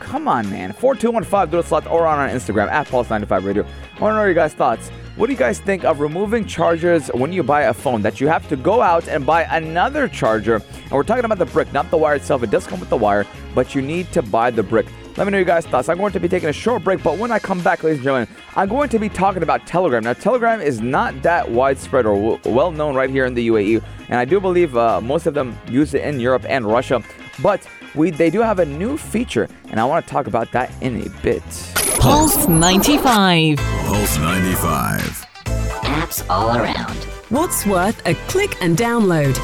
Come 0.00 0.26
on, 0.26 0.50
man. 0.50 0.72
4215 0.72 1.50
do 1.50 1.66
slot 1.66 1.86
or 1.86 2.06
on 2.06 2.18
our 2.18 2.28
Instagram 2.28 2.68
at 2.68 2.88
Pulse95 2.88 3.44
Radio. 3.44 3.64
I 3.64 4.00
want 4.00 4.12
to 4.12 4.16
know 4.16 4.24
your 4.24 4.34
guys' 4.34 4.54
thoughts. 4.54 4.88
What 5.16 5.26
do 5.26 5.32
you 5.32 5.38
guys 5.38 5.60
think 5.60 5.84
of 5.84 6.00
removing 6.00 6.46
chargers 6.46 7.08
when 7.08 7.34
you 7.34 7.42
buy 7.42 7.62
a 7.64 7.74
phone? 7.74 8.00
That 8.00 8.18
you 8.18 8.28
have 8.28 8.48
to 8.48 8.56
go 8.56 8.80
out 8.80 9.06
and 9.08 9.26
buy 9.26 9.42
another 9.42 10.08
charger. 10.08 10.56
And 10.56 10.92
we're 10.92 11.02
talking 11.02 11.26
about 11.26 11.38
the 11.38 11.46
brick, 11.46 11.70
not 11.72 11.90
the 11.90 11.98
wire 11.98 12.14
itself. 12.14 12.42
It 12.42 12.50
does 12.50 12.66
come 12.66 12.80
with 12.80 12.88
the 12.88 12.96
wire, 12.96 13.26
but 13.54 13.74
you 13.74 13.82
need 13.82 14.10
to 14.12 14.22
buy 14.22 14.50
the 14.50 14.62
brick. 14.62 14.86
Let 15.16 15.26
me 15.26 15.30
know 15.30 15.38
your 15.38 15.44
guys' 15.44 15.66
thoughts. 15.66 15.90
I'm 15.90 15.98
going 15.98 16.12
to 16.12 16.20
be 16.20 16.28
taking 16.28 16.48
a 16.48 16.52
short 16.54 16.82
break, 16.82 17.02
but 17.02 17.18
when 17.18 17.30
I 17.30 17.38
come 17.38 17.60
back, 17.62 17.82
ladies 17.82 17.98
and 17.98 18.04
gentlemen, 18.04 18.28
I'm 18.56 18.68
going 18.68 18.88
to 18.88 18.98
be 18.98 19.10
talking 19.10 19.42
about 19.42 19.66
Telegram. 19.66 20.02
Now, 20.02 20.14
Telegram 20.14 20.60
is 20.62 20.80
not 20.80 21.20
that 21.22 21.50
widespread 21.50 22.06
or 22.06 22.14
w- 22.14 22.54
well 22.54 22.70
known 22.70 22.94
right 22.94 23.10
here 23.10 23.26
in 23.26 23.34
the 23.34 23.46
UAE, 23.48 23.82
and 24.08 24.18
I 24.18 24.24
do 24.24 24.40
believe 24.40 24.74
uh, 24.76 25.02
most 25.02 25.26
of 25.26 25.34
them 25.34 25.58
use 25.68 25.92
it 25.92 26.02
in 26.02 26.18
Europe 26.18 26.46
and 26.48 26.64
Russia. 26.64 27.02
But 27.42 27.68
we 27.94 28.10
they 28.10 28.30
do 28.30 28.40
have 28.40 28.58
a 28.58 28.64
new 28.64 28.96
feature, 28.96 29.48
and 29.68 29.78
I 29.78 29.84
want 29.84 30.06
to 30.06 30.10
talk 30.10 30.26
about 30.28 30.50
that 30.52 30.72
in 30.80 31.02
a 31.02 31.08
bit. 31.22 31.42
Pulse 31.98 32.48
95. 32.48 33.58
Pulse 33.58 34.18
95. 34.18 35.00
Apps 35.82 36.26
all 36.30 36.56
around. 36.56 36.96
What's 37.28 37.66
worth 37.66 38.00
a 38.06 38.14
click 38.28 38.56
and 38.62 38.76
download? 38.78 39.36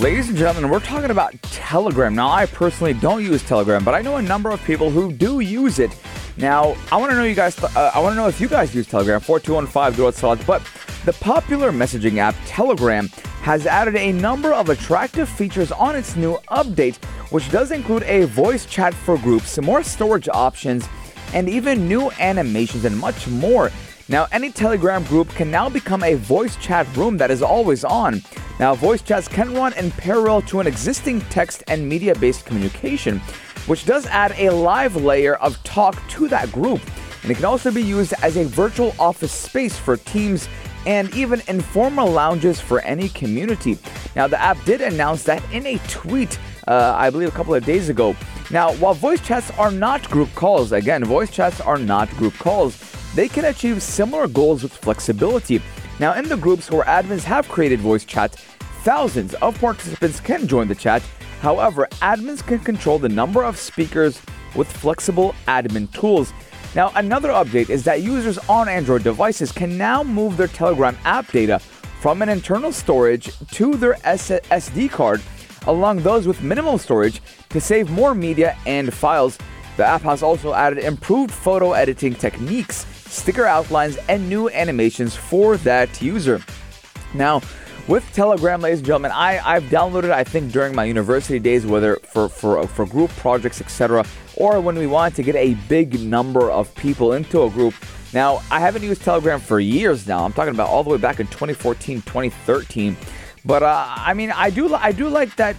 Pulse 0.00 0.08
95. 0.08 0.12
Ladies 0.12 0.28
and 0.28 0.38
gentlemen, 0.38 0.70
we're 0.70 0.80
talking 0.80 1.10
about 1.10 1.40
Telegram. 1.42 2.14
Now, 2.14 2.30
I 2.30 2.46
personally 2.46 2.94
don't 2.94 3.22
use 3.22 3.42
Telegram, 3.42 3.84
but 3.84 3.94
I 3.94 4.02
know 4.02 4.16
a 4.16 4.22
number 4.22 4.50
of 4.50 4.62
people 4.64 4.90
who 4.90 5.12
do 5.12 5.40
use 5.40 5.78
it. 5.78 5.96
Now, 6.36 6.76
I 6.90 6.96
want 6.96 7.10
to 7.10 7.16
know 7.16 7.24
you 7.24 7.34
guys. 7.34 7.62
Uh, 7.62 7.90
I 7.94 8.00
want 8.00 8.12
to 8.12 8.16
know 8.16 8.28
if 8.28 8.40
you 8.40 8.48
guys 8.48 8.74
use 8.74 8.86
Telegram. 8.86 9.20
Four 9.20 9.40
two 9.40 9.54
one 9.54 9.66
five. 9.66 9.96
Do 9.96 10.08
it, 10.08 10.46
But 10.46 10.62
the 11.04 11.12
popular 11.12 11.72
messaging 11.72 12.18
app 12.18 12.34
Telegram 12.46 13.08
has 13.42 13.66
added 13.66 13.96
a 13.96 14.12
number 14.12 14.52
of 14.52 14.68
attractive 14.68 15.28
features 15.28 15.72
on 15.72 15.96
its 15.96 16.16
new 16.16 16.38
update, 16.50 17.02
which 17.30 17.50
does 17.50 17.70
include 17.70 18.02
a 18.04 18.24
voice 18.26 18.66
chat 18.66 18.94
for 18.94 19.18
groups, 19.18 19.60
more 19.60 19.82
storage 19.82 20.28
options, 20.28 20.88
and 21.34 21.48
even 21.48 21.88
new 21.88 22.10
animations 22.12 22.84
and 22.84 22.98
much 22.98 23.28
more. 23.28 23.70
Now, 24.10 24.26
any 24.32 24.50
Telegram 24.50 25.04
group 25.04 25.28
can 25.36 25.52
now 25.52 25.68
become 25.68 26.02
a 26.02 26.14
voice 26.14 26.56
chat 26.56 26.84
room 26.96 27.16
that 27.18 27.30
is 27.30 27.42
always 27.42 27.84
on. 27.84 28.20
Now, 28.58 28.74
voice 28.74 29.02
chats 29.02 29.28
can 29.28 29.54
run 29.54 29.72
in 29.74 29.92
parallel 29.92 30.42
to 30.42 30.58
an 30.58 30.66
existing 30.66 31.20
text 31.30 31.62
and 31.68 31.88
media 31.88 32.16
based 32.16 32.44
communication, 32.44 33.20
which 33.68 33.86
does 33.86 34.06
add 34.06 34.34
a 34.36 34.50
live 34.50 34.96
layer 34.96 35.36
of 35.36 35.62
talk 35.62 35.96
to 36.08 36.26
that 36.26 36.50
group. 36.50 36.80
And 37.22 37.30
it 37.30 37.36
can 37.36 37.44
also 37.44 37.70
be 37.70 37.82
used 37.82 38.12
as 38.20 38.36
a 38.36 38.42
virtual 38.46 38.96
office 38.98 39.30
space 39.30 39.78
for 39.78 39.96
teams 39.96 40.48
and 40.86 41.14
even 41.14 41.40
informal 41.46 42.10
lounges 42.10 42.60
for 42.60 42.80
any 42.80 43.10
community. 43.10 43.78
Now, 44.16 44.26
the 44.26 44.40
app 44.42 44.60
did 44.64 44.80
announce 44.80 45.22
that 45.24 45.40
in 45.52 45.64
a 45.66 45.78
tweet, 45.86 46.36
uh, 46.66 46.94
I 46.98 47.10
believe 47.10 47.28
a 47.28 47.32
couple 47.32 47.54
of 47.54 47.64
days 47.64 47.88
ago. 47.88 48.16
Now, 48.50 48.72
while 48.72 48.94
voice 48.94 49.20
chats 49.20 49.52
are 49.52 49.70
not 49.70 50.10
group 50.10 50.34
calls, 50.34 50.72
again, 50.72 51.04
voice 51.04 51.30
chats 51.30 51.60
are 51.60 51.78
not 51.78 52.10
group 52.16 52.34
calls, 52.34 52.76
they 53.14 53.28
can 53.28 53.46
achieve 53.46 53.82
similar 53.82 54.28
goals 54.28 54.62
with 54.62 54.72
flexibility. 54.72 55.60
Now, 55.98 56.14
in 56.14 56.28
the 56.28 56.36
groups 56.36 56.70
where 56.70 56.84
admins 56.84 57.24
have 57.24 57.48
created 57.48 57.80
voice 57.80 58.04
chats, 58.04 58.36
thousands 58.82 59.34
of 59.34 59.58
participants 59.60 60.20
can 60.20 60.46
join 60.46 60.68
the 60.68 60.74
chat. 60.74 61.02
However, 61.40 61.88
admins 62.00 62.46
can 62.46 62.60
control 62.60 62.98
the 62.98 63.08
number 63.08 63.44
of 63.44 63.56
speakers 63.56 64.20
with 64.54 64.70
flexible 64.70 65.34
admin 65.46 65.92
tools. 65.92 66.32
Now, 66.74 66.92
another 66.94 67.30
update 67.30 67.68
is 67.68 67.82
that 67.84 68.02
users 68.02 68.38
on 68.48 68.68
Android 68.68 69.02
devices 69.02 69.50
can 69.50 69.76
now 69.76 70.02
move 70.02 70.36
their 70.36 70.46
Telegram 70.46 70.96
app 71.04 71.30
data 71.32 71.58
from 72.00 72.22
an 72.22 72.28
internal 72.28 72.72
storage 72.72 73.36
to 73.48 73.74
their 73.74 73.94
SD 73.94 74.90
card, 74.90 75.20
along 75.66 75.98
those 75.98 76.26
with 76.26 76.42
minimal 76.42 76.78
storage 76.78 77.20
to 77.50 77.60
save 77.60 77.90
more 77.90 78.14
media 78.14 78.56
and 78.66 78.94
files. 78.94 79.36
The 79.76 79.84
app 79.84 80.02
has 80.02 80.22
also 80.22 80.54
added 80.54 80.78
improved 80.78 81.32
photo 81.32 81.72
editing 81.72 82.14
techniques, 82.14 82.86
sticker 83.10 83.44
outlines, 83.44 83.98
and 84.08 84.28
new 84.28 84.48
animations 84.48 85.14
for 85.14 85.56
that 85.58 86.00
user. 86.00 86.40
Now, 87.12 87.42
with 87.88 88.04
Telegram, 88.12 88.60
ladies 88.60 88.78
and 88.78 88.86
gentlemen, 88.86 89.10
I, 89.10 89.40
I've 89.44 89.64
downloaded 89.64 90.10
I 90.10 90.24
think 90.24 90.52
during 90.52 90.74
my 90.74 90.84
university 90.84 91.38
days, 91.38 91.66
whether 91.66 91.96
for 91.96 92.28
for 92.28 92.66
for 92.66 92.86
group 92.86 93.10
projects, 93.16 93.60
etc 93.60 94.04
or 94.40 94.58
when 94.58 94.76
we 94.76 94.86
want 94.86 95.14
to 95.14 95.22
get 95.22 95.36
a 95.36 95.54
big 95.68 96.00
number 96.00 96.50
of 96.50 96.74
people 96.74 97.12
into 97.12 97.42
a 97.42 97.50
group. 97.50 97.74
Now, 98.14 98.42
I 98.50 98.58
haven't 98.58 98.82
used 98.82 99.02
Telegram 99.02 99.38
for 99.38 99.60
years 99.60 100.06
now. 100.06 100.24
I'm 100.24 100.32
talking 100.32 100.54
about 100.54 100.68
all 100.68 100.82
the 100.82 100.88
way 100.88 100.96
back 100.96 101.20
in 101.20 101.26
2014, 101.26 102.00
2013. 102.02 102.96
But 103.44 103.62
uh, 103.62 103.86
I 103.88 104.14
mean, 104.14 104.30
I 104.30 104.50
do 104.50 104.74
I 104.74 104.92
do 104.92 105.08
like 105.08 105.36
that 105.36 105.56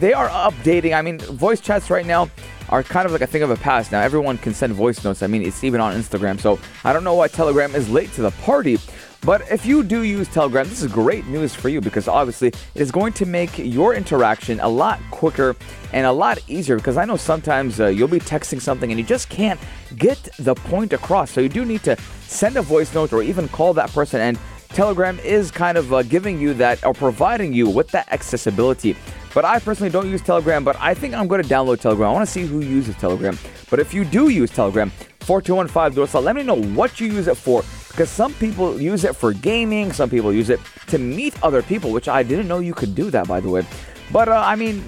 they 0.00 0.12
are 0.12 0.28
updating. 0.28 0.96
I 0.96 1.02
mean, 1.02 1.18
voice 1.18 1.60
chats 1.60 1.90
right 1.90 2.04
now 2.04 2.30
are 2.72 2.82
kind 2.82 3.04
of 3.04 3.12
like 3.12 3.20
a 3.20 3.26
thing 3.26 3.42
of 3.42 3.50
the 3.50 3.56
past 3.56 3.92
now. 3.92 4.00
Everyone 4.00 4.38
can 4.38 4.54
send 4.54 4.72
voice 4.72 5.04
notes. 5.04 5.22
I 5.22 5.26
mean, 5.26 5.42
it's 5.42 5.62
even 5.62 5.78
on 5.78 5.94
Instagram. 5.94 6.40
So 6.40 6.58
I 6.84 6.94
don't 6.94 7.04
know 7.04 7.12
why 7.12 7.28
Telegram 7.28 7.74
is 7.74 7.90
late 7.90 8.10
to 8.14 8.22
the 8.22 8.30
party. 8.30 8.78
But 9.20 9.42
if 9.50 9.66
you 9.66 9.82
do 9.82 10.02
use 10.02 10.26
Telegram, 10.28 10.66
this 10.66 10.80
is 10.80 10.90
great 10.90 11.26
news 11.26 11.54
for 11.54 11.68
you 11.68 11.82
because 11.82 12.08
obviously 12.08 12.48
it 12.48 12.56
is 12.74 12.90
going 12.90 13.12
to 13.12 13.26
make 13.26 13.58
your 13.58 13.94
interaction 13.94 14.58
a 14.60 14.68
lot 14.68 14.98
quicker 15.10 15.54
and 15.92 16.06
a 16.06 16.12
lot 16.12 16.38
easier 16.48 16.76
because 16.76 16.96
I 16.96 17.04
know 17.04 17.18
sometimes 17.18 17.78
uh, 17.78 17.88
you'll 17.88 18.08
be 18.08 18.18
texting 18.18 18.60
something 18.60 18.90
and 18.90 18.98
you 18.98 19.04
just 19.04 19.28
can't 19.28 19.60
get 19.96 20.18
the 20.38 20.54
point 20.54 20.94
across. 20.94 21.30
So 21.30 21.42
you 21.42 21.50
do 21.50 21.66
need 21.66 21.82
to 21.84 21.96
send 22.22 22.56
a 22.56 22.62
voice 22.62 22.94
note 22.94 23.12
or 23.12 23.22
even 23.22 23.48
call 23.48 23.74
that 23.74 23.90
person 23.90 24.22
and 24.22 24.38
Telegram 24.70 25.18
is 25.18 25.50
kind 25.50 25.76
of 25.76 25.92
uh, 25.92 26.02
giving 26.04 26.40
you 26.40 26.54
that 26.54 26.82
or 26.86 26.94
providing 26.94 27.52
you 27.52 27.68
with 27.68 27.88
that 27.90 28.10
accessibility. 28.10 28.96
But 29.34 29.44
I 29.44 29.58
personally 29.58 29.90
don't 29.90 30.10
use 30.10 30.20
Telegram, 30.20 30.62
but 30.62 30.76
I 30.78 30.94
think 30.94 31.14
I'm 31.14 31.26
going 31.26 31.42
to 31.42 31.48
download 31.48 31.80
Telegram. 31.80 32.10
I 32.10 32.12
want 32.12 32.26
to 32.26 32.32
see 32.32 32.46
who 32.46 32.60
uses 32.60 32.96
Telegram. 32.96 33.38
But 33.70 33.80
if 33.80 33.94
you 33.94 34.04
do 34.04 34.28
use 34.28 34.50
Telegram, 34.50 34.90
4215 35.20 35.96
Dorsal, 35.96 36.22
let 36.22 36.36
me 36.36 36.42
know 36.42 36.60
what 36.60 37.00
you 37.00 37.06
use 37.06 37.28
it 37.28 37.36
for 37.36 37.62
because 37.88 38.10
some 38.10 38.34
people 38.34 38.80
use 38.80 39.04
it 39.04 39.14
for 39.14 39.32
gaming, 39.32 39.92
some 39.92 40.10
people 40.10 40.32
use 40.32 40.50
it 40.50 40.60
to 40.88 40.98
meet 40.98 41.40
other 41.42 41.62
people, 41.62 41.90
which 41.92 42.08
I 42.08 42.22
didn't 42.22 42.48
know 42.48 42.58
you 42.58 42.74
could 42.74 42.94
do 42.94 43.10
that, 43.10 43.28
by 43.28 43.40
the 43.40 43.48
way. 43.48 43.66
But 44.10 44.28
uh, 44.28 44.42
I 44.44 44.56
mean, 44.56 44.84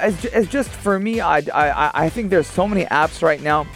it's, 0.00 0.24
it's 0.24 0.50
just 0.50 0.70
for 0.70 0.98
me, 0.98 1.20
I, 1.20 1.38
I, 1.52 1.90
I 2.04 2.08
think 2.08 2.30
there's 2.30 2.46
so 2.46 2.68
many 2.68 2.84
apps 2.86 3.22
right 3.22 3.40
now. 3.40 3.66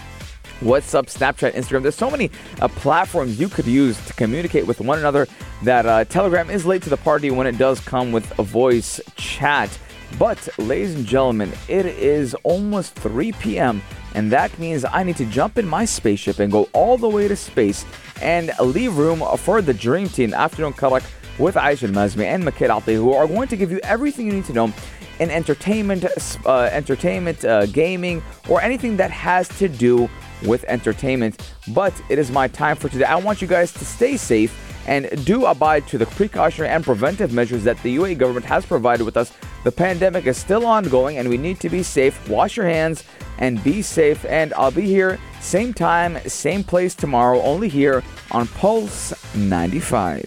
WhatsApp, 0.61 1.07
Snapchat, 1.07 1.53
Instagram. 1.53 1.83
There's 1.83 1.97
so 1.97 2.11
many 2.11 2.31
uh, 2.61 2.69
platforms 2.69 3.39
you 3.39 3.49
could 3.49 3.67
use 3.67 4.03
to 4.07 4.15
communicate 4.15 4.67
with 4.67 4.81
one 4.81 4.99
another 4.99 5.27
that 5.63 5.85
uh, 5.85 6.05
Telegram 6.05 6.49
is 6.49 6.65
late 6.65 6.83
to 6.83 6.91
the 6.91 6.97
party 6.97 7.31
when 7.31 7.47
it 7.47 7.59
does 7.59 7.81
come 7.81 8.13
with 8.13 8.39
a 8.39 8.43
voice 8.43 9.01
chat. 9.17 9.77
But, 10.19 10.49
ladies 10.59 10.95
and 10.95 11.05
gentlemen, 11.05 11.53
it 11.69 11.87
is 11.87 12.35
almost 12.45 12.95
3 12.95 13.33
p.m., 13.33 13.83
and 14.15 14.31
that 14.31 14.57
means 14.61 14.85
I 14.85 15.03
need 15.03 15.17
to 15.17 15.27
jump 15.27 15.59
in 15.59 15.67
my 15.67 15.85
spaceship 15.85 16.39
and 16.39 16.53
go 16.53 16.69
all 16.73 16.97
the 16.97 17.09
way 17.09 17.27
to 17.27 17.35
space 17.35 17.85
and 18.23 18.53
leave 18.61 18.97
room 18.97 19.23
for 19.39 19.61
the 19.61 19.75
Dream 19.75 20.09
Team 20.09 20.33
Afternoon 20.33 20.73
Karak 20.73 21.05
with 21.39 21.57
Aisha 21.57 21.89
Mazmi 21.89 22.25
and 22.25 22.45
Maked 22.45 22.71
Ati, 22.71 22.95
who 22.95 23.13
are 23.13 23.27
going 23.27 23.49
to 23.49 23.57
give 23.57 23.73
you 23.73 23.81
everything 23.83 24.27
you 24.27 24.33
need 24.33 24.45
to 24.45 24.53
know 24.53 24.73
in 25.19 25.31
entertainment, 25.31 26.05
uh, 26.47 26.69
entertainment, 26.71 27.45
uh, 27.45 27.67
gaming, 27.67 28.23
or 28.49 28.61
anything 28.63 28.97
that 28.97 29.11
has 29.11 29.49
to 29.59 29.69
do 29.69 30.09
with 30.45 30.65
entertainment. 30.65 31.53
But 31.69 31.93
it 32.09 32.19
is 32.21 32.31
my 32.31 32.47
time 32.49 32.77
for 32.77 32.89
today. 32.89 33.05
I 33.05 33.17
want 33.17 33.43
you 33.43 33.49
guys 33.49 33.73
to 33.73 33.85
stay 33.85 34.17
safe 34.17 34.74
and 34.87 35.25
do 35.25 35.47
abide 35.47 35.87
to 35.89 35.99
the 35.99 36.07
precautionary 36.07 36.73
and 36.73 36.85
preventive 36.85 37.33
measures 37.33 37.65
that 37.65 37.83
the 37.83 37.97
UAE 37.97 38.19
government 38.19 38.47
has 38.47 38.67
provided 38.67 39.05
with 39.05 39.17
us. 39.17 39.33
The 39.65 39.73
pandemic 39.73 40.27
is 40.27 40.37
still 40.37 40.67
ongoing 40.67 41.19
and 41.19 41.29
we 41.29 41.39
need 41.39 41.61
to 41.61 41.71
be 41.71 41.83
safe. 41.83 42.29
Wash 42.29 42.57
your 42.57 42.67
hands 42.67 43.05
and 43.39 43.63
be 43.65 43.83
safe. 43.83 44.25
And 44.27 44.53
I'll 44.55 44.71
be 44.71 44.83
here 44.83 45.19
same 45.41 45.75
time, 45.75 46.19
same 46.29 46.65
place 46.65 46.95
tomorrow, 46.95 47.41
only 47.43 47.69
here 47.69 48.03
on 48.31 48.47
Pulse 48.49 49.13
95. 49.35 50.23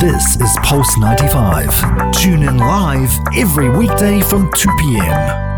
This 0.00 0.36
is 0.36 0.56
Pulse 0.62 0.96
95. 0.98 2.12
Tune 2.12 2.42
in 2.42 2.58
live 2.58 3.10
every 3.36 3.70
weekday 3.70 4.20
from 4.20 4.50
2 4.52 4.68
p.m. 4.78 5.55